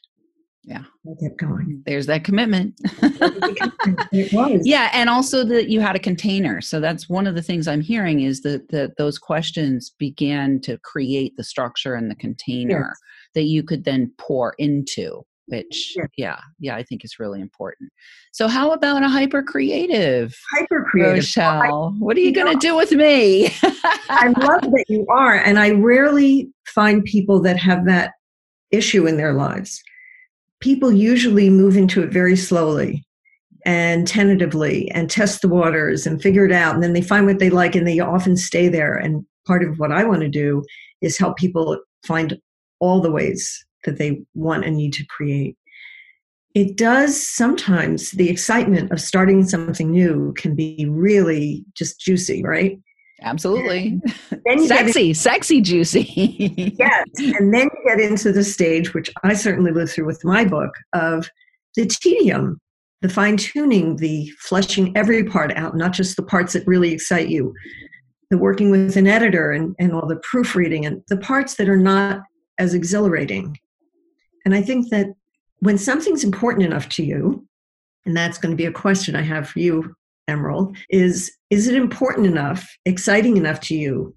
Yeah. 0.71 0.85
I 1.05 1.21
kept 1.21 1.39
going. 1.39 1.67
Mm, 1.67 1.85
there's 1.85 2.07
that 2.07 2.23
commitment. 2.23 2.75
it 4.13 4.33
was. 4.33 4.61
Yeah, 4.65 4.89
and 4.93 5.11
also 5.11 5.43
that 5.45 5.69
you 5.69 5.81
had 5.81 5.97
a 5.97 5.99
container. 5.99 6.61
So 6.61 6.79
that's 6.79 7.09
one 7.09 7.27
of 7.27 7.35
the 7.35 7.43
things 7.43 7.67
I'm 7.67 7.81
hearing 7.81 8.21
is 8.21 8.43
that, 8.43 8.69
that 8.71 8.97
those 8.97 9.19
questions 9.19 9.91
began 9.99 10.61
to 10.61 10.79
create 10.79 11.37
the 11.37 11.43
structure 11.43 11.95
and 11.95 12.09
the 12.09 12.15
container 12.15 12.87
Yes. 12.91 12.99
that 13.35 13.43
you 13.45 13.65
could 13.65 13.85
then 13.85 14.13
pour 14.19 14.55
into, 14.59 15.23
which 15.47 15.95
Yes. 15.97 16.07
yeah, 16.17 16.39
yeah, 16.61 16.77
I 16.77 16.85
think 16.85 17.05
is 17.05 17.19
really 17.19 17.41
important. 17.41 17.91
So 18.31 18.47
how 18.47 18.71
about 18.71 19.03
a 19.03 19.09
hyper 19.09 19.43
creative? 19.43 20.37
Hyper 20.57 20.87
creative. 20.89 21.15
Rochelle, 21.17 21.97
what 21.99 22.17
are 22.17 22.21
you 22.21 22.27
you 22.27 22.33
going 22.33 22.53
to 22.53 22.65
do 22.65 22.77
with 22.77 22.93
me? 22.93 23.49
I 24.09 24.33
love 24.39 24.63
that 24.71 24.85
you 24.89 25.05
are. 25.11 25.35
And 25.35 25.59
I 25.59 25.73
rarely 25.73 26.49
find 26.69 27.03
people 27.05 27.41
that 27.43 27.57
have 27.57 27.87
that 27.87 28.13
issue 28.71 29.09
in 29.09 29.17
their 29.17 29.33
lives. 29.33 29.83
People 30.61 30.93
usually 30.93 31.51
move 31.51 31.77
into 31.77 32.03
it 32.03 32.13
very 32.13 32.37
slowly 32.37 33.05
and 33.65 34.07
tentatively 34.07 34.91
and 34.91 35.11
test 35.11 35.43
the 35.43 35.49
waters 35.49 36.07
and 36.07 36.23
figure 36.23 36.45
it 36.45 36.53
out. 36.53 36.75
And 36.75 36.83
then 36.83 36.93
they 36.93 37.03
find 37.03 37.27
what 37.27 37.39
they 37.39 37.51
like 37.51 37.75
and 37.75 37.87
they 37.87 38.01
often 38.01 38.37
stay 38.37 38.69
there. 38.69 38.95
And 38.95 39.25
part 39.47 39.63
of 39.63 39.79
what 39.79 39.93
I 39.93 40.05
want 40.05 40.23
to 40.23 40.29
do 40.29 40.65
is 41.01 41.19
help 41.19 41.37
people 41.37 41.79
find 42.07 42.39
all 42.79 43.01
the 43.01 43.11
ways 43.11 43.65
that 43.85 43.99
they 43.99 44.21
want 44.35 44.65
and 44.65 44.77
need 44.77 44.93
to 44.95 45.07
create. 45.07 45.57
It 46.55 46.77
does 46.77 47.25
sometimes, 47.27 48.11
the 48.11 48.29
excitement 48.29 48.91
of 48.91 49.01
starting 49.01 49.47
something 49.47 49.91
new 49.91 50.35
can 50.37 50.55
be 50.55 50.87
really 50.89 51.65
just 51.75 52.01
juicy, 52.01 52.43
right? 52.43 52.79
Absolutely. 53.23 54.01
Then 54.45 54.67
sexy, 54.67 55.15
sexy, 55.15 55.61
juicy. 55.61 56.03
yes 56.79 57.05
and 57.19 57.53
then 57.53 57.69
you 57.73 57.85
get 57.87 58.01
into 58.01 58.33
the 58.33 58.45
stage 58.45 58.95
which 58.95 59.11
i 59.23 59.35
certainly 59.35 59.73
lived 59.73 59.93
through 59.93 60.07
with 60.07 60.25
my 60.25 60.45
book 60.45 60.73
of 60.93 61.29
the 61.77 61.87
tedium 61.87 62.59
the 63.03 63.09
fine 63.09 63.37
tuning 63.37 63.97
the 63.97 64.31
fleshing 64.39 64.97
every 64.97 65.25
part 65.25 65.53
out 65.57 65.77
not 65.77 65.93
just 65.93 66.17
the 66.17 66.23
parts 66.23 66.53
that 66.53 66.67
really 66.67 66.93
excite 66.93 67.29
you 67.29 67.55
the 68.31 68.39
working 68.39 68.71
with 68.71 68.97
an 68.97 69.07
editor 69.07 69.51
and, 69.51 69.75
and 69.79 69.93
all 69.93 70.07
the 70.07 70.21
proofreading 70.23 70.87
and 70.87 71.03
the 71.09 71.17
parts 71.17 71.57
that 71.57 71.69
are 71.69 71.77
not 71.77 72.23
as 72.59 72.75
exhilarating 72.75 73.57
and 74.45 74.55
i 74.55 74.63
think 74.63 74.89
that 74.91 75.07
when 75.61 75.79
something's 75.79 76.25
important 76.25 76.65
enough 76.65 76.89
to 76.89 77.05
you 77.05 77.47
and 78.07 78.17
that's 78.17 78.39
going 78.39 78.51
to 78.51 78.57
be 78.57 78.67
a 78.67 78.73
question 78.73 79.15
i 79.17 79.23
have 79.23 79.49
for 79.49 79.59
you 79.59 79.95
emerald 80.31 80.77
is 80.89 81.31
is 81.51 81.67
it 81.69 81.75
important 81.75 82.27
enough 82.27 82.69
exciting 82.87 83.37
enough 83.37 83.61
to 83.61 83.75
you 83.75 84.15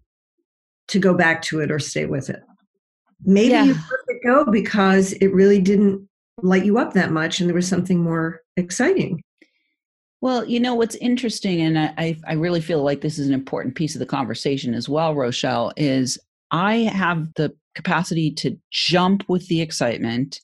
to 0.88 1.00
go 1.00 1.14
back 1.14 1.42
to 1.42 1.60
it 1.62 1.72
or 1.72 1.80
stay 1.80 2.06
with 2.06 2.30
it. 2.30 2.42
Maybe 3.26 3.50
Yeah. 3.52 3.64
you 3.66 3.74
let 3.74 4.00
it 4.08 4.22
go 4.24 4.46
because 4.52 5.14
it 5.14 5.34
really 5.34 5.60
didn't 5.62 6.08
light 6.42 6.66
you 6.66 6.78
up 6.78 6.94
that 6.94 7.12
much 7.12 7.40
and 7.40 7.50
there 7.50 7.56
was 7.56 7.68
something 7.68 8.00
more 8.02 8.42
exciting. 8.58 9.22
Well, 10.22 10.46
you 10.46 10.60
know 10.60 10.74
what's 10.76 10.96
interesting, 10.96 11.62
and 11.62 11.78
I, 11.78 11.94
I 11.98 12.18
I 12.28 12.34
really 12.36 12.62
feel 12.62 12.82
like 12.82 13.02
this 13.02 13.20
is 13.20 13.28
an 13.28 13.34
important 13.34 13.76
piece 13.76 13.94
of 13.94 14.00
the 14.00 14.06
conversation 14.06 14.74
as 14.74 14.88
well, 14.88 15.14
Rochelle, 15.14 15.74
is 15.76 16.18
I 16.52 16.76
have 16.94 17.34
the 17.34 17.54
capacity 17.76 18.32
to 18.32 18.58
jump 18.72 19.26
with 19.28 19.48
the 19.48 19.60
excitement, 19.62 20.40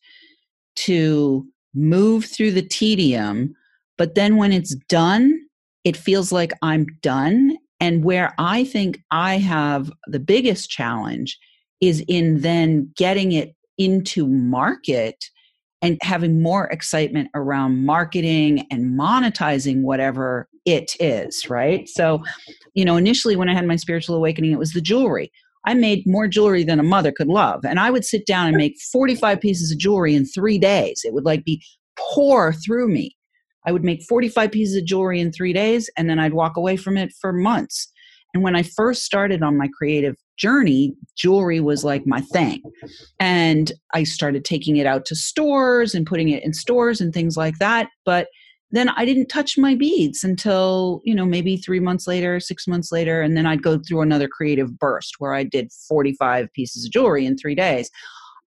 to 0.87 1.47
move 1.73 2.25
through 2.25 2.51
the 2.51 2.61
tedium, 2.61 3.55
but 3.97 4.15
then 4.15 4.35
when 4.35 4.51
it's 4.51 4.75
done, 4.89 5.39
it 5.89 5.97
feels 5.97 6.31
like 6.31 6.53
I'm 6.61 6.85
done. 7.01 7.57
And 7.79 8.05
where 8.05 8.35
I 8.37 8.63
think 8.63 9.01
I 9.09 9.39
have 9.39 9.91
the 10.05 10.19
biggest 10.19 10.69
challenge 10.69 11.35
is 11.81 12.03
in 12.07 12.41
then 12.41 12.93
getting 12.95 13.31
it 13.31 13.55
into 13.79 14.27
market 14.27 15.15
and 15.81 15.97
having 16.03 16.43
more 16.43 16.67
excitement 16.67 17.29
around 17.33 17.85
marketing 17.85 18.67
and 18.69 18.99
monetizing 18.99 19.81
whatever 19.81 20.47
it 20.65 20.91
is, 20.99 21.49
right? 21.49 21.89
So, 21.89 22.21
you 22.75 22.85
know, 22.85 22.95
initially 22.95 23.35
when 23.35 23.49
I 23.49 23.55
had 23.55 23.65
my 23.65 23.77
spiritual 23.77 24.15
awakening, 24.15 24.51
it 24.51 24.59
was 24.59 24.73
the 24.73 24.81
jewelry. 24.81 25.31
I 25.65 25.73
made 25.73 26.05
more 26.05 26.27
jewelry 26.27 26.63
than 26.63 26.79
a 26.79 26.83
mother 26.83 27.11
could 27.11 27.29
love. 27.29 27.65
And 27.65 27.79
I 27.79 27.89
would 27.89 28.05
sit 28.05 28.27
down 28.27 28.49
and 28.49 28.57
make 28.57 28.79
45 28.91 29.41
pieces 29.41 29.71
of 29.71 29.79
jewelry 29.79 30.13
in 30.13 30.25
three 30.25 30.59
days. 30.59 31.01
It 31.03 31.13
would 31.13 31.25
like 31.25 31.45
be 31.45 31.63
pour 31.97 32.53
through 32.53 32.89
me. 32.89 33.15
I 33.69 33.71
would 33.71 33.83
make 33.83 34.01
45 34.01 34.51
pieces 34.51 34.75
of 34.77 34.85
jewelry 34.85 35.19
in 35.19 35.31
three 35.31 35.53
days 35.53 35.91
and 35.95 36.09
then 36.09 36.17
I'd 36.17 36.33
walk 36.33 36.57
away 36.57 36.75
from 36.75 36.97
it 36.97 37.13
for 37.21 37.31
months. 37.31 37.87
And 38.33 38.41
when 38.41 38.55
I 38.55 38.63
first 38.63 39.03
started 39.03 39.43
on 39.43 39.59
my 39.59 39.69
creative 39.77 40.15
journey, 40.37 40.95
jewelry 41.15 41.59
was 41.59 41.83
like 41.83 42.07
my 42.07 42.19
thing. 42.19 42.63
And 43.19 43.71
I 43.93 44.05
started 44.05 44.43
taking 44.43 44.77
it 44.77 44.87
out 44.87 45.05
to 45.05 45.15
stores 45.15 45.93
and 45.93 46.07
putting 46.07 46.29
it 46.29 46.43
in 46.43 46.51
stores 46.51 46.99
and 46.99 47.13
things 47.13 47.37
like 47.37 47.59
that. 47.59 47.89
But 48.05 48.29
then 48.71 48.89
I 48.89 49.05
didn't 49.05 49.27
touch 49.27 49.55
my 49.55 49.75
beads 49.75 50.23
until, 50.23 51.01
you 51.03 51.13
know, 51.13 51.25
maybe 51.25 51.55
three 51.55 51.79
months 51.79 52.07
later, 52.07 52.39
six 52.39 52.67
months 52.67 52.91
later. 52.91 53.21
And 53.21 53.37
then 53.37 53.45
I'd 53.45 53.61
go 53.61 53.77
through 53.77 54.01
another 54.01 54.27
creative 54.27 54.79
burst 54.79 55.17
where 55.19 55.35
I 55.35 55.43
did 55.43 55.71
45 55.87 56.51
pieces 56.53 56.85
of 56.85 56.91
jewelry 56.91 57.27
in 57.27 57.37
three 57.37 57.55
days. 57.55 57.91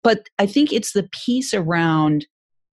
But 0.04 0.28
I 0.38 0.46
think 0.46 0.72
it's 0.72 0.92
the 0.92 1.08
piece 1.10 1.52
around 1.52 2.24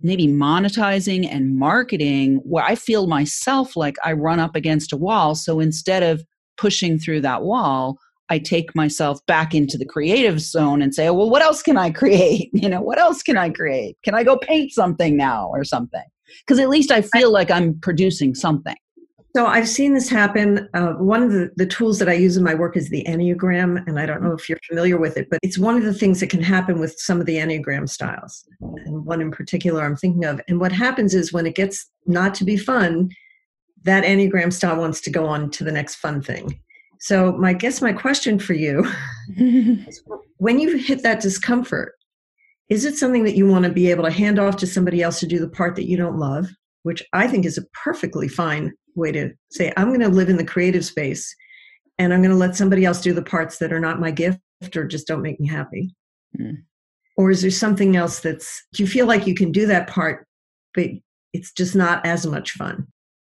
maybe 0.02 0.28
monetizing 0.28 1.28
and 1.30 1.58
marketing 1.58 2.42
where 2.44 2.64
I 2.64 2.76
feel 2.76 3.08
myself 3.08 3.76
like 3.76 3.96
I 4.04 4.12
run 4.14 4.40
up 4.40 4.56
against 4.56 4.94
a 4.94 4.98
wall. 4.98 5.36
So 5.36 5.60
instead 5.60 6.04
of 6.04 6.24
pushing 6.58 7.00
through 7.00 7.22
that 7.22 7.44
wall, 7.44 7.98
I 8.30 8.40
take 8.40 8.76
myself 8.76 9.24
back 9.28 9.54
into 9.54 9.78
the 9.78 9.86
creative 9.86 10.42
zone 10.42 10.82
and 10.82 10.94
say, 10.94 11.10
well, 11.12 11.30
what 11.30 11.42
else 11.42 11.62
can 11.62 11.78
I 11.78 11.92
create? 11.92 12.50
You 12.66 12.70
know, 12.70 12.82
what 12.82 12.98
else 12.98 13.22
can 13.22 13.38
I 13.38 13.50
create? 13.50 13.98
Can 14.04 14.16
I 14.16 14.24
go 14.24 14.38
paint 14.38 14.72
something 14.72 15.16
now 15.16 15.50
or 15.50 15.64
something? 15.64 16.04
Because 16.40 16.60
at 16.60 16.70
least 16.70 16.90
I 16.90 17.02
feel 17.02 17.32
like 17.32 17.52
I'm 17.52 17.80
producing 17.80 18.34
something. 18.34 18.76
So 19.36 19.48
I've 19.48 19.68
seen 19.68 19.94
this 19.94 20.08
happen. 20.08 20.70
Uh, 20.74 20.94
one 20.94 21.22
of 21.22 21.34
the, 21.34 21.52
the 21.58 21.66
tools 21.66 22.00
that 22.00 22.08
I 22.08 22.14
use 22.14 22.38
in 22.38 22.44
my 22.46 22.56
work 22.56 22.78
is 22.78 22.88
the 22.88 23.04
Enneagram, 23.06 23.86
and 23.86 24.00
I 24.00 24.06
don't 24.06 24.24
know 24.24 24.32
if 24.32 24.48
you're 24.48 24.58
familiar 24.66 24.98
with 24.98 25.18
it, 25.18 25.30
but 25.30 25.40
it's 25.44 25.58
one 25.58 25.76
of 25.76 25.84
the 25.84 25.94
things 25.94 26.22
that 26.22 26.30
can 26.30 26.42
happen 26.42 26.80
with 26.80 26.98
some 26.98 27.20
of 27.20 27.26
the 27.26 27.36
Enneagram 27.36 27.90
styles, 27.90 28.48
and 28.62 29.06
one 29.06 29.20
in 29.20 29.32
particular 29.32 29.84
I'm 29.84 29.98
thinking 29.98 30.24
of. 30.24 30.40
And 30.48 30.62
what 30.62 30.72
happens 30.72 31.14
is 31.14 31.34
when 31.34 31.46
it 31.46 31.54
gets 31.54 31.86
not 32.06 32.34
to 32.36 32.46
be 32.46 32.56
fun, 32.56 33.10
that 33.84 34.06
Enneagram 34.06 34.54
style 34.54 34.78
wants 34.78 35.02
to 35.02 35.10
go 35.10 35.26
on 35.26 35.50
to 35.50 35.66
the 35.66 35.72
next 35.74 35.96
fun 35.96 36.22
thing. 36.22 36.58
So 37.02 37.34
my 37.34 37.52
guess 37.52 37.82
my 37.82 37.92
question 37.92 38.40
for 38.40 38.54
you 38.54 38.90
is 39.36 40.02
when 40.38 40.60
you 40.60 40.78
hit 40.78 41.04
that 41.04 41.20
discomfort, 41.20 41.96
is 42.70 42.86
it 42.86 42.96
something 42.96 43.26
that 43.26 43.36
you 43.36 43.48
want 43.48 43.66
to 43.66 43.70
be 43.70 43.92
able 43.92 44.06
to 44.06 44.12
hand 44.12 44.40
off 44.40 44.56
to 44.58 44.66
somebody 44.66 45.04
else 45.04 45.20
to 45.20 45.28
do 45.28 45.40
the 45.40 45.50
part 45.50 45.76
that 45.76 45.90
you 45.90 45.98
don't 45.98 46.20
love, 46.20 46.48
which 46.84 47.04
I 47.12 47.28
think 47.28 47.46
is 47.46 47.58
a 47.58 47.66
perfectly 47.84 48.30
fine 48.30 48.72
way 48.96 49.12
to 49.12 49.32
say, 49.52 49.72
I'm 49.78 49.90
going 49.90 50.00
to 50.02 50.10
live 50.10 50.30
in 50.30 50.38
the 50.38 50.46
creative 50.46 50.86
space 50.86 51.36
and 51.98 52.14
I'm 52.14 52.22
going 52.22 52.32
to 52.32 52.38
let 52.38 52.56
somebody 52.56 52.86
else 52.86 53.02
do 53.02 53.14
the 53.14 53.22
parts 53.22 53.58
that 53.60 53.72
are 53.72 53.80
not 53.80 54.00
my 54.00 54.12
gift 54.12 54.40
or 54.76 54.86
just 54.86 55.08
don't 55.08 55.22
make 55.22 55.40
me 55.40 55.48
happy? 55.48 55.96
Mm. 56.40 56.58
Or 57.18 57.32
is 57.32 57.42
there 57.42 57.52
something 57.52 57.96
else 57.96 58.20
that's, 58.20 58.62
do 58.74 58.84
you 58.84 58.88
feel 58.88 59.06
like 59.06 59.28
you 59.28 59.36
can 59.36 59.52
do 59.52 59.66
that 59.68 59.88
part, 59.88 60.28
but 60.74 60.88
it's 61.34 61.54
just 61.54 61.76
not 61.76 62.06
as 62.06 62.26
much 62.26 62.52
fun? 62.52 62.88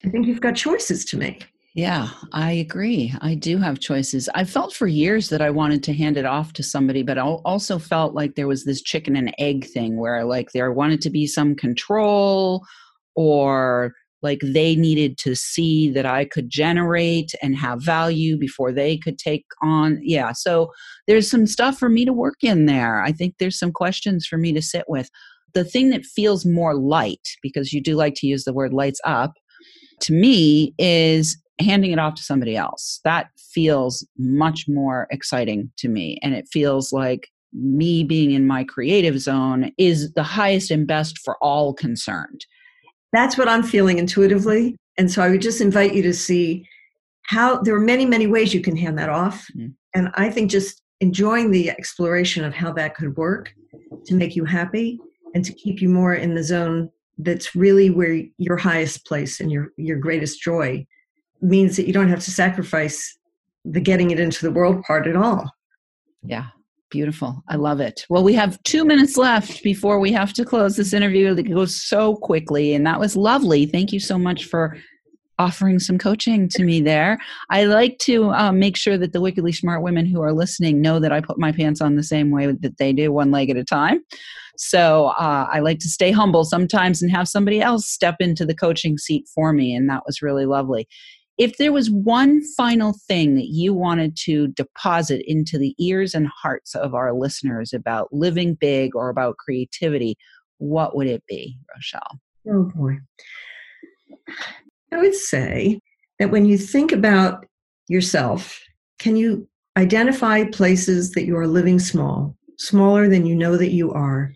I 0.04 0.08
think 0.08 0.26
you've 0.26 0.40
got 0.40 0.56
choices 0.56 1.04
to 1.06 1.16
make. 1.16 1.48
Yeah, 1.74 2.08
I 2.32 2.52
agree. 2.52 3.12
I 3.20 3.34
do 3.34 3.58
have 3.58 3.80
choices. 3.80 4.30
I 4.34 4.44
felt 4.44 4.72
for 4.72 4.86
years 4.86 5.28
that 5.28 5.42
I 5.42 5.50
wanted 5.50 5.82
to 5.84 5.92
hand 5.92 6.16
it 6.16 6.24
off 6.24 6.54
to 6.54 6.62
somebody, 6.62 7.02
but 7.02 7.18
I 7.18 7.22
also 7.22 7.78
felt 7.78 8.14
like 8.14 8.34
there 8.34 8.48
was 8.48 8.64
this 8.64 8.80
chicken 8.80 9.14
and 9.14 9.34
egg 9.38 9.66
thing 9.66 9.98
where 9.98 10.24
like 10.24 10.52
there 10.52 10.72
wanted 10.72 11.02
to 11.02 11.10
be 11.10 11.26
some 11.26 11.54
control 11.54 12.64
or 13.14 13.92
like 14.22 14.40
they 14.42 14.74
needed 14.76 15.18
to 15.18 15.34
see 15.34 15.90
that 15.90 16.06
I 16.06 16.24
could 16.24 16.48
generate 16.48 17.32
and 17.42 17.56
have 17.56 17.82
value 17.82 18.36
before 18.38 18.72
they 18.72 18.96
could 18.96 19.18
take 19.18 19.44
on. 19.62 19.98
Yeah. 20.02 20.32
So 20.32 20.72
there's 21.06 21.30
some 21.30 21.46
stuff 21.46 21.78
for 21.78 21.88
me 21.88 22.04
to 22.04 22.12
work 22.12 22.42
in 22.42 22.66
there. 22.66 23.02
I 23.02 23.12
think 23.12 23.34
there's 23.38 23.58
some 23.58 23.72
questions 23.72 24.26
for 24.26 24.38
me 24.38 24.52
to 24.52 24.62
sit 24.62 24.84
with. 24.88 25.10
The 25.54 25.64
thing 25.64 25.90
that 25.90 26.04
feels 26.04 26.44
more 26.44 26.74
light, 26.74 27.28
because 27.42 27.72
you 27.72 27.80
do 27.80 27.94
like 27.94 28.14
to 28.16 28.26
use 28.26 28.44
the 28.44 28.52
word 28.52 28.72
lights 28.72 29.00
up, 29.04 29.34
to 30.00 30.12
me 30.12 30.74
is 30.78 31.40
handing 31.58 31.92
it 31.92 31.98
off 31.98 32.14
to 32.14 32.22
somebody 32.22 32.56
else. 32.56 33.00
That 33.04 33.28
feels 33.38 34.06
much 34.18 34.66
more 34.68 35.06
exciting 35.10 35.70
to 35.78 35.88
me. 35.88 36.18
And 36.22 36.34
it 36.34 36.48
feels 36.52 36.92
like 36.92 37.28
me 37.52 38.04
being 38.04 38.32
in 38.32 38.46
my 38.46 38.64
creative 38.64 39.18
zone 39.18 39.72
is 39.78 40.12
the 40.12 40.22
highest 40.22 40.70
and 40.70 40.86
best 40.86 41.18
for 41.18 41.38
all 41.40 41.72
concerned. 41.72 42.44
That's 43.12 43.38
what 43.38 43.48
I'm 43.48 43.62
feeling 43.62 43.98
intuitively. 43.98 44.76
And 44.98 45.10
so 45.10 45.22
I 45.22 45.30
would 45.30 45.42
just 45.42 45.60
invite 45.60 45.94
you 45.94 46.02
to 46.02 46.14
see 46.14 46.68
how 47.24 47.60
there 47.60 47.74
are 47.74 47.80
many, 47.80 48.04
many 48.04 48.26
ways 48.26 48.54
you 48.54 48.60
can 48.60 48.76
hand 48.76 48.98
that 48.98 49.08
off. 49.08 49.46
Mm-hmm. 49.56 49.68
And 49.94 50.10
I 50.14 50.30
think 50.30 50.50
just 50.50 50.82
enjoying 51.00 51.50
the 51.50 51.70
exploration 51.70 52.44
of 52.44 52.54
how 52.54 52.72
that 52.74 52.94
could 52.94 53.16
work 53.16 53.52
to 54.06 54.14
make 54.14 54.36
you 54.36 54.44
happy 54.44 54.98
and 55.34 55.44
to 55.44 55.52
keep 55.52 55.80
you 55.80 55.88
more 55.88 56.14
in 56.14 56.34
the 56.34 56.42
zone 56.42 56.90
that's 57.18 57.54
really 57.54 57.90
where 57.90 58.22
your 58.38 58.56
highest 58.56 59.06
place 59.06 59.40
and 59.40 59.50
your, 59.50 59.68
your 59.76 59.98
greatest 59.98 60.40
joy 60.40 60.86
means 61.40 61.76
that 61.76 61.86
you 61.86 61.92
don't 61.92 62.08
have 62.08 62.24
to 62.24 62.30
sacrifice 62.30 63.18
the 63.64 63.80
getting 63.80 64.10
it 64.10 64.20
into 64.20 64.44
the 64.44 64.52
world 64.52 64.82
part 64.82 65.06
at 65.06 65.16
all. 65.16 65.50
Yeah. 66.22 66.46
Beautiful. 66.90 67.42
I 67.48 67.56
love 67.56 67.80
it. 67.80 68.06
Well, 68.08 68.22
we 68.22 68.32
have 68.34 68.62
two 68.62 68.84
minutes 68.84 69.16
left 69.16 69.62
before 69.64 69.98
we 69.98 70.12
have 70.12 70.32
to 70.34 70.44
close 70.44 70.76
this 70.76 70.92
interview. 70.92 71.34
It 71.34 71.50
goes 71.50 71.74
so 71.74 72.14
quickly, 72.16 72.74
and 72.74 72.86
that 72.86 73.00
was 73.00 73.16
lovely. 73.16 73.66
Thank 73.66 73.92
you 73.92 73.98
so 73.98 74.16
much 74.16 74.44
for 74.44 74.76
offering 75.38 75.78
some 75.78 75.98
coaching 75.98 76.48
to 76.48 76.64
me 76.64 76.80
there. 76.80 77.18
I 77.50 77.64
like 77.64 77.98
to 78.02 78.30
um, 78.30 78.58
make 78.58 78.76
sure 78.76 78.96
that 78.98 79.12
the 79.12 79.20
wickedly 79.20 79.52
smart 79.52 79.82
women 79.82 80.06
who 80.06 80.22
are 80.22 80.32
listening 80.32 80.80
know 80.80 81.00
that 81.00 81.12
I 81.12 81.20
put 81.20 81.38
my 81.38 81.52
pants 81.52 81.80
on 81.80 81.96
the 81.96 82.02
same 82.04 82.30
way 82.30 82.46
that 82.46 82.78
they 82.78 82.92
do, 82.92 83.12
one 83.12 83.32
leg 83.32 83.50
at 83.50 83.56
a 83.56 83.64
time. 83.64 84.00
So 84.56 85.08
uh, 85.18 85.48
I 85.52 85.58
like 85.58 85.80
to 85.80 85.88
stay 85.88 86.12
humble 86.12 86.44
sometimes 86.44 87.02
and 87.02 87.10
have 87.10 87.28
somebody 87.28 87.60
else 87.60 87.86
step 87.86 88.16
into 88.20 88.46
the 88.46 88.54
coaching 88.54 88.96
seat 88.96 89.26
for 89.34 89.52
me, 89.52 89.74
and 89.74 89.90
that 89.90 90.04
was 90.06 90.22
really 90.22 90.46
lovely 90.46 90.88
if 91.38 91.58
there 91.58 91.72
was 91.72 91.90
one 91.90 92.42
final 92.56 92.94
thing 93.06 93.34
that 93.34 93.48
you 93.48 93.74
wanted 93.74 94.16
to 94.16 94.48
deposit 94.48 95.22
into 95.26 95.58
the 95.58 95.74
ears 95.78 96.14
and 96.14 96.28
hearts 96.28 96.74
of 96.74 96.94
our 96.94 97.12
listeners 97.12 97.72
about 97.72 98.12
living 98.12 98.54
big 98.54 98.96
or 98.96 99.10
about 99.10 99.36
creativity, 99.36 100.16
what 100.58 100.96
would 100.96 101.06
it 101.06 101.22
be, 101.28 101.58
Rochelle? 101.74 102.20
Oh 102.50 102.70
boy. 102.74 102.98
I 104.92 104.98
would 104.98 105.14
say 105.14 105.80
that 106.18 106.30
when 106.30 106.46
you 106.46 106.56
think 106.56 106.92
about 106.92 107.44
yourself, 107.88 108.62
can 108.98 109.16
you 109.16 109.46
identify 109.76 110.44
places 110.44 111.12
that 111.12 111.26
you 111.26 111.36
are 111.36 111.46
living 111.46 111.78
small, 111.78 112.34
smaller 112.58 113.08
than 113.08 113.26
you 113.26 113.34
know 113.34 113.58
that 113.58 113.72
you 113.72 113.92
are, 113.92 114.32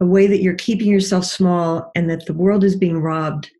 a 0.00 0.04
way 0.04 0.26
that 0.26 0.42
you're 0.42 0.54
keeping 0.54 0.88
yourself 0.88 1.24
small 1.24 1.90
and 1.94 2.10
that 2.10 2.26
the 2.26 2.34
world 2.34 2.62
is 2.62 2.76
being 2.76 2.98
robbed 2.98 3.50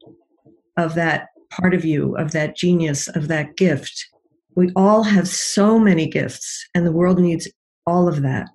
of 0.77 0.95
that 0.95 1.29
part 1.61 1.75
of 1.75 1.85
you, 1.85 2.17
of 2.17 2.33
that 2.33 2.57
genius, 2.57 3.09
of 3.09 3.29
that 3.29 3.57
gift. 3.57 4.07
We 4.57 4.71
all 4.77 5.03
have 5.03 5.29
so 5.29 5.79
many 5.79 6.07
gifts, 6.07 6.67
and 6.75 6.87
the 6.87 6.93
world 6.93 7.19
needs 7.19 7.49
all 7.87 8.09
of 8.09 8.23
that. 8.23 8.49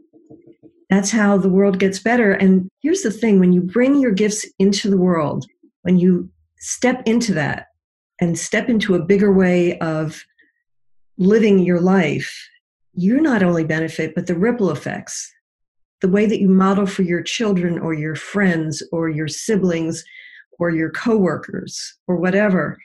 That's 0.90 1.12
how 1.12 1.38
the 1.38 1.50
world 1.50 1.80
gets 1.80 2.00
better. 2.00 2.32
And 2.32 2.68
here's 2.82 3.04
the 3.04 3.12
thing 3.12 3.40
when 3.40 3.54
you 3.54 3.62
bring 3.62 4.00
your 4.00 4.12
gifts 4.12 4.46
into 4.58 4.90
the 4.90 4.98
world, 4.98 5.46
when 5.84 6.00
you 6.00 6.30
step 6.58 7.04
into 7.06 7.34
that 7.34 7.68
and 8.20 8.38
step 8.38 8.70
into 8.70 8.96
a 8.96 9.06
bigger 9.06 9.32
way 9.32 9.78
of 9.80 10.24
living 11.18 11.60
your 11.60 11.80
life, 11.80 12.34
you 12.94 13.22
not 13.22 13.44
only 13.44 13.64
benefit, 13.64 14.16
but 14.16 14.28
the 14.28 14.36
ripple 14.36 14.72
effects, 14.72 15.32
the 16.02 16.10
way 16.10 16.26
that 16.26 16.40
you 16.40 16.48
model 16.48 16.86
for 16.86 17.04
your 17.04 17.22
children 17.22 17.78
or 17.78 17.94
your 17.94 18.16
friends 18.16 18.82
or 18.92 19.10
your 19.10 19.28
siblings 19.28 20.04
or 20.60 20.70
your 20.70 20.92
coworkers 20.92 21.96
or 22.08 22.18
whatever 22.18 22.78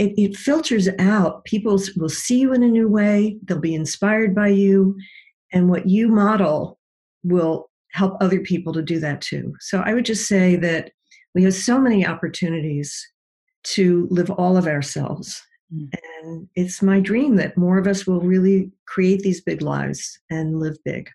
it, 0.00 0.14
it 0.16 0.36
filters 0.36 0.88
out. 0.98 1.44
People 1.44 1.78
will 1.96 2.08
see 2.08 2.40
you 2.40 2.54
in 2.54 2.62
a 2.62 2.68
new 2.68 2.88
way. 2.88 3.36
They'll 3.44 3.60
be 3.60 3.74
inspired 3.74 4.34
by 4.34 4.48
you. 4.48 4.96
And 5.52 5.68
what 5.68 5.86
you 5.86 6.08
model 6.08 6.78
will 7.22 7.68
help 7.90 8.16
other 8.20 8.40
people 8.40 8.72
to 8.72 8.82
do 8.82 8.98
that 9.00 9.20
too. 9.20 9.54
So 9.60 9.80
i 9.80 9.92
would 9.92 10.06
just 10.06 10.26
say 10.26 10.56
that 10.56 10.92
we 11.34 11.42
have 11.42 11.54
so 11.54 11.78
many 11.78 12.06
opportunities 12.06 13.06
to 13.62 14.08
live 14.10 14.30
all 14.30 14.56
of 14.56 14.66
ourselves. 14.66 15.42
Mm. 15.72 15.88
and 16.22 16.48
it's 16.56 16.82
my 16.82 16.98
dream 16.98 17.36
that 17.36 17.56
more 17.56 17.78
of 17.78 17.86
us 17.86 18.04
will 18.04 18.20
really 18.20 18.72
create 18.86 19.20
these 19.20 19.40
big 19.40 19.62
lives 19.62 20.18
and 20.28 20.58
live 20.58 20.76
big. 20.84 21.08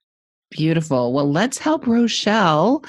Beautiful. 0.51 1.11
Well, 1.11 1.29
let's 1.29 1.57
help 1.57 1.85
Rochelle 1.85 2.85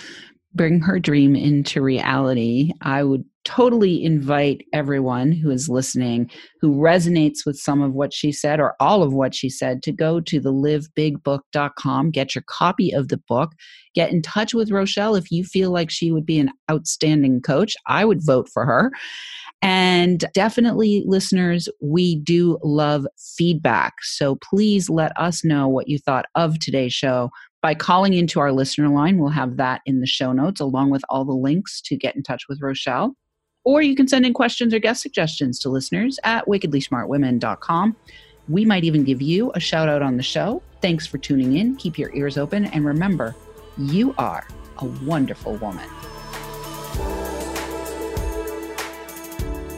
bring 0.57 0.81
her 0.81 0.99
dream 0.99 1.37
into 1.37 1.83
reality, 1.83 2.73
I 2.83 3.05
would 3.05 3.25
totally 3.45 4.03
invite 4.03 4.65
everyone 4.73 5.31
who 5.31 5.51
is 5.51 5.69
listening 5.69 6.29
who 6.61 6.75
resonates 6.75 7.47
with 7.47 7.57
some 7.57 7.81
of 7.81 7.93
what 7.93 8.13
she 8.13 8.33
said 8.33 8.59
or 8.59 8.75
all 8.81 9.05
of 9.05 9.13
what 9.13 9.37
she 9.37 9.49
said 9.49 9.85
to 9.85 9.93
go 9.93 10.21
to 10.21 10.41
the 10.41 10.53
livebigbook.com, 10.53 12.11
get 12.11 12.35
your 12.35 12.43
copy 12.49 12.91
of 12.91 13.07
the 13.07 13.19
book, 13.29 13.53
get 13.95 14.11
in 14.11 14.21
touch 14.21 14.53
with 14.53 14.73
Rochelle 14.73 15.15
if 15.15 15.31
you 15.31 15.45
feel 15.45 15.71
like 15.71 15.91
she 15.91 16.11
would 16.11 16.27
be 16.27 16.41
an 16.41 16.51
outstanding 16.69 17.41
coach. 17.41 17.77
I 17.87 18.05
would 18.05 18.27
vote 18.27 18.49
for 18.53 18.67
her. 18.67 18.91
And 19.63 20.25
definitely, 20.35 21.05
listeners, 21.07 21.69
we 21.81 22.17
do 22.17 22.59
love 22.65 23.07
feedback. 23.37 23.95
So 24.03 24.37
please 24.37 24.91
let 24.91 25.13
us 25.17 25.45
know 25.45 25.69
what 25.69 25.89
you 25.89 25.99
thought 25.99 26.27
of 26.35 26.59
today's 26.59 26.93
show 26.93 27.31
by 27.67 27.75
calling 27.75 28.15
into 28.15 28.39
our 28.39 28.53
listener 28.53 28.89
line. 28.89 29.19
We'll 29.19 29.31
have 29.31 29.57
that 29.57 29.81
in 29.87 29.99
the 29.99 30.07
show 30.07 30.31
notes 30.31 30.61
along 30.61 30.91
with 30.91 31.03
all 31.09 31.25
the 31.25 31.33
links 31.33 31.81
to 31.87 31.97
get 31.97 32.15
in 32.15 32.23
touch 32.23 32.45
with 32.49 32.63
Rochelle. 32.63 33.17
Or 33.65 33.83
you 33.83 33.97
can 33.97 34.07
send 34.07 34.25
in 34.25 34.33
questions 34.35 34.73
or 34.73 34.79
guest 34.79 35.03
suggestions 35.03 35.59
to 35.59 35.69
listeners 35.69 36.21
at 36.23 36.47
wickedlysmartwomen.com. 36.47 37.97
We 38.49 38.65
might 38.65 38.85
even 38.85 39.03
give 39.03 39.21
you 39.21 39.51
a 39.57 39.59
shout 39.59 39.89
out 39.89 40.01
on 40.01 40.17
the 40.17 40.23
show. 40.23 40.63
Thanks 40.81 41.09
for 41.09 41.19
tuning 41.19 41.57
in. 41.57 41.75
Keep 41.75 41.99
your 41.99 42.15
ears 42.15 42.39
open. 42.39 42.67
And 42.67 42.85
remember, 42.85 43.35
you 43.77 44.15
are 44.17 44.47
a 44.79 44.85
wonderful 44.85 45.57
woman. 45.57 45.91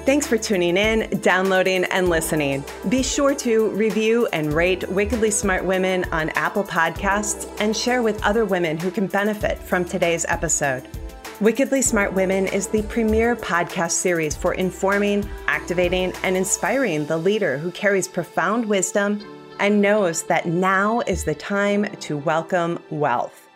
Thanks 0.08 0.26
for 0.26 0.38
tuning 0.38 0.78
in, 0.78 1.20
downloading, 1.20 1.84
and 1.84 2.08
listening. 2.08 2.64
Be 2.88 3.02
sure 3.02 3.34
to 3.34 3.68
review 3.72 4.26
and 4.32 4.54
rate 4.54 4.88
Wickedly 4.88 5.30
Smart 5.30 5.62
Women 5.62 6.06
on 6.12 6.30
Apple 6.30 6.64
Podcasts 6.64 7.46
and 7.60 7.76
share 7.76 8.00
with 8.00 8.24
other 8.24 8.46
women 8.46 8.78
who 8.78 8.90
can 8.90 9.06
benefit 9.06 9.58
from 9.58 9.84
today's 9.84 10.24
episode. 10.30 10.88
Wickedly 11.42 11.82
Smart 11.82 12.14
Women 12.14 12.46
is 12.46 12.68
the 12.68 12.84
premier 12.84 13.36
podcast 13.36 13.90
series 13.90 14.34
for 14.34 14.54
informing, 14.54 15.28
activating, 15.46 16.14
and 16.22 16.38
inspiring 16.38 17.04
the 17.04 17.18
leader 17.18 17.58
who 17.58 17.70
carries 17.70 18.08
profound 18.08 18.64
wisdom 18.64 19.20
and 19.60 19.82
knows 19.82 20.22
that 20.22 20.46
now 20.46 21.00
is 21.00 21.24
the 21.24 21.34
time 21.34 21.84
to 21.96 22.16
welcome 22.16 22.82
wealth. 22.88 23.47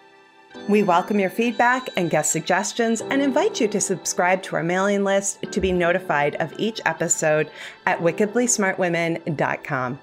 We 0.68 0.84
welcome 0.84 1.18
your 1.18 1.30
feedback 1.30 1.88
and 1.96 2.08
guest 2.08 2.30
suggestions 2.30 3.00
and 3.00 3.20
invite 3.20 3.60
you 3.60 3.66
to 3.66 3.80
subscribe 3.80 4.44
to 4.44 4.56
our 4.56 4.62
mailing 4.62 5.02
list 5.02 5.42
to 5.50 5.60
be 5.60 5.72
notified 5.72 6.36
of 6.36 6.54
each 6.56 6.80
episode 6.86 7.50
at 7.84 7.98
wickedlysmartwomen.com. 7.98 9.98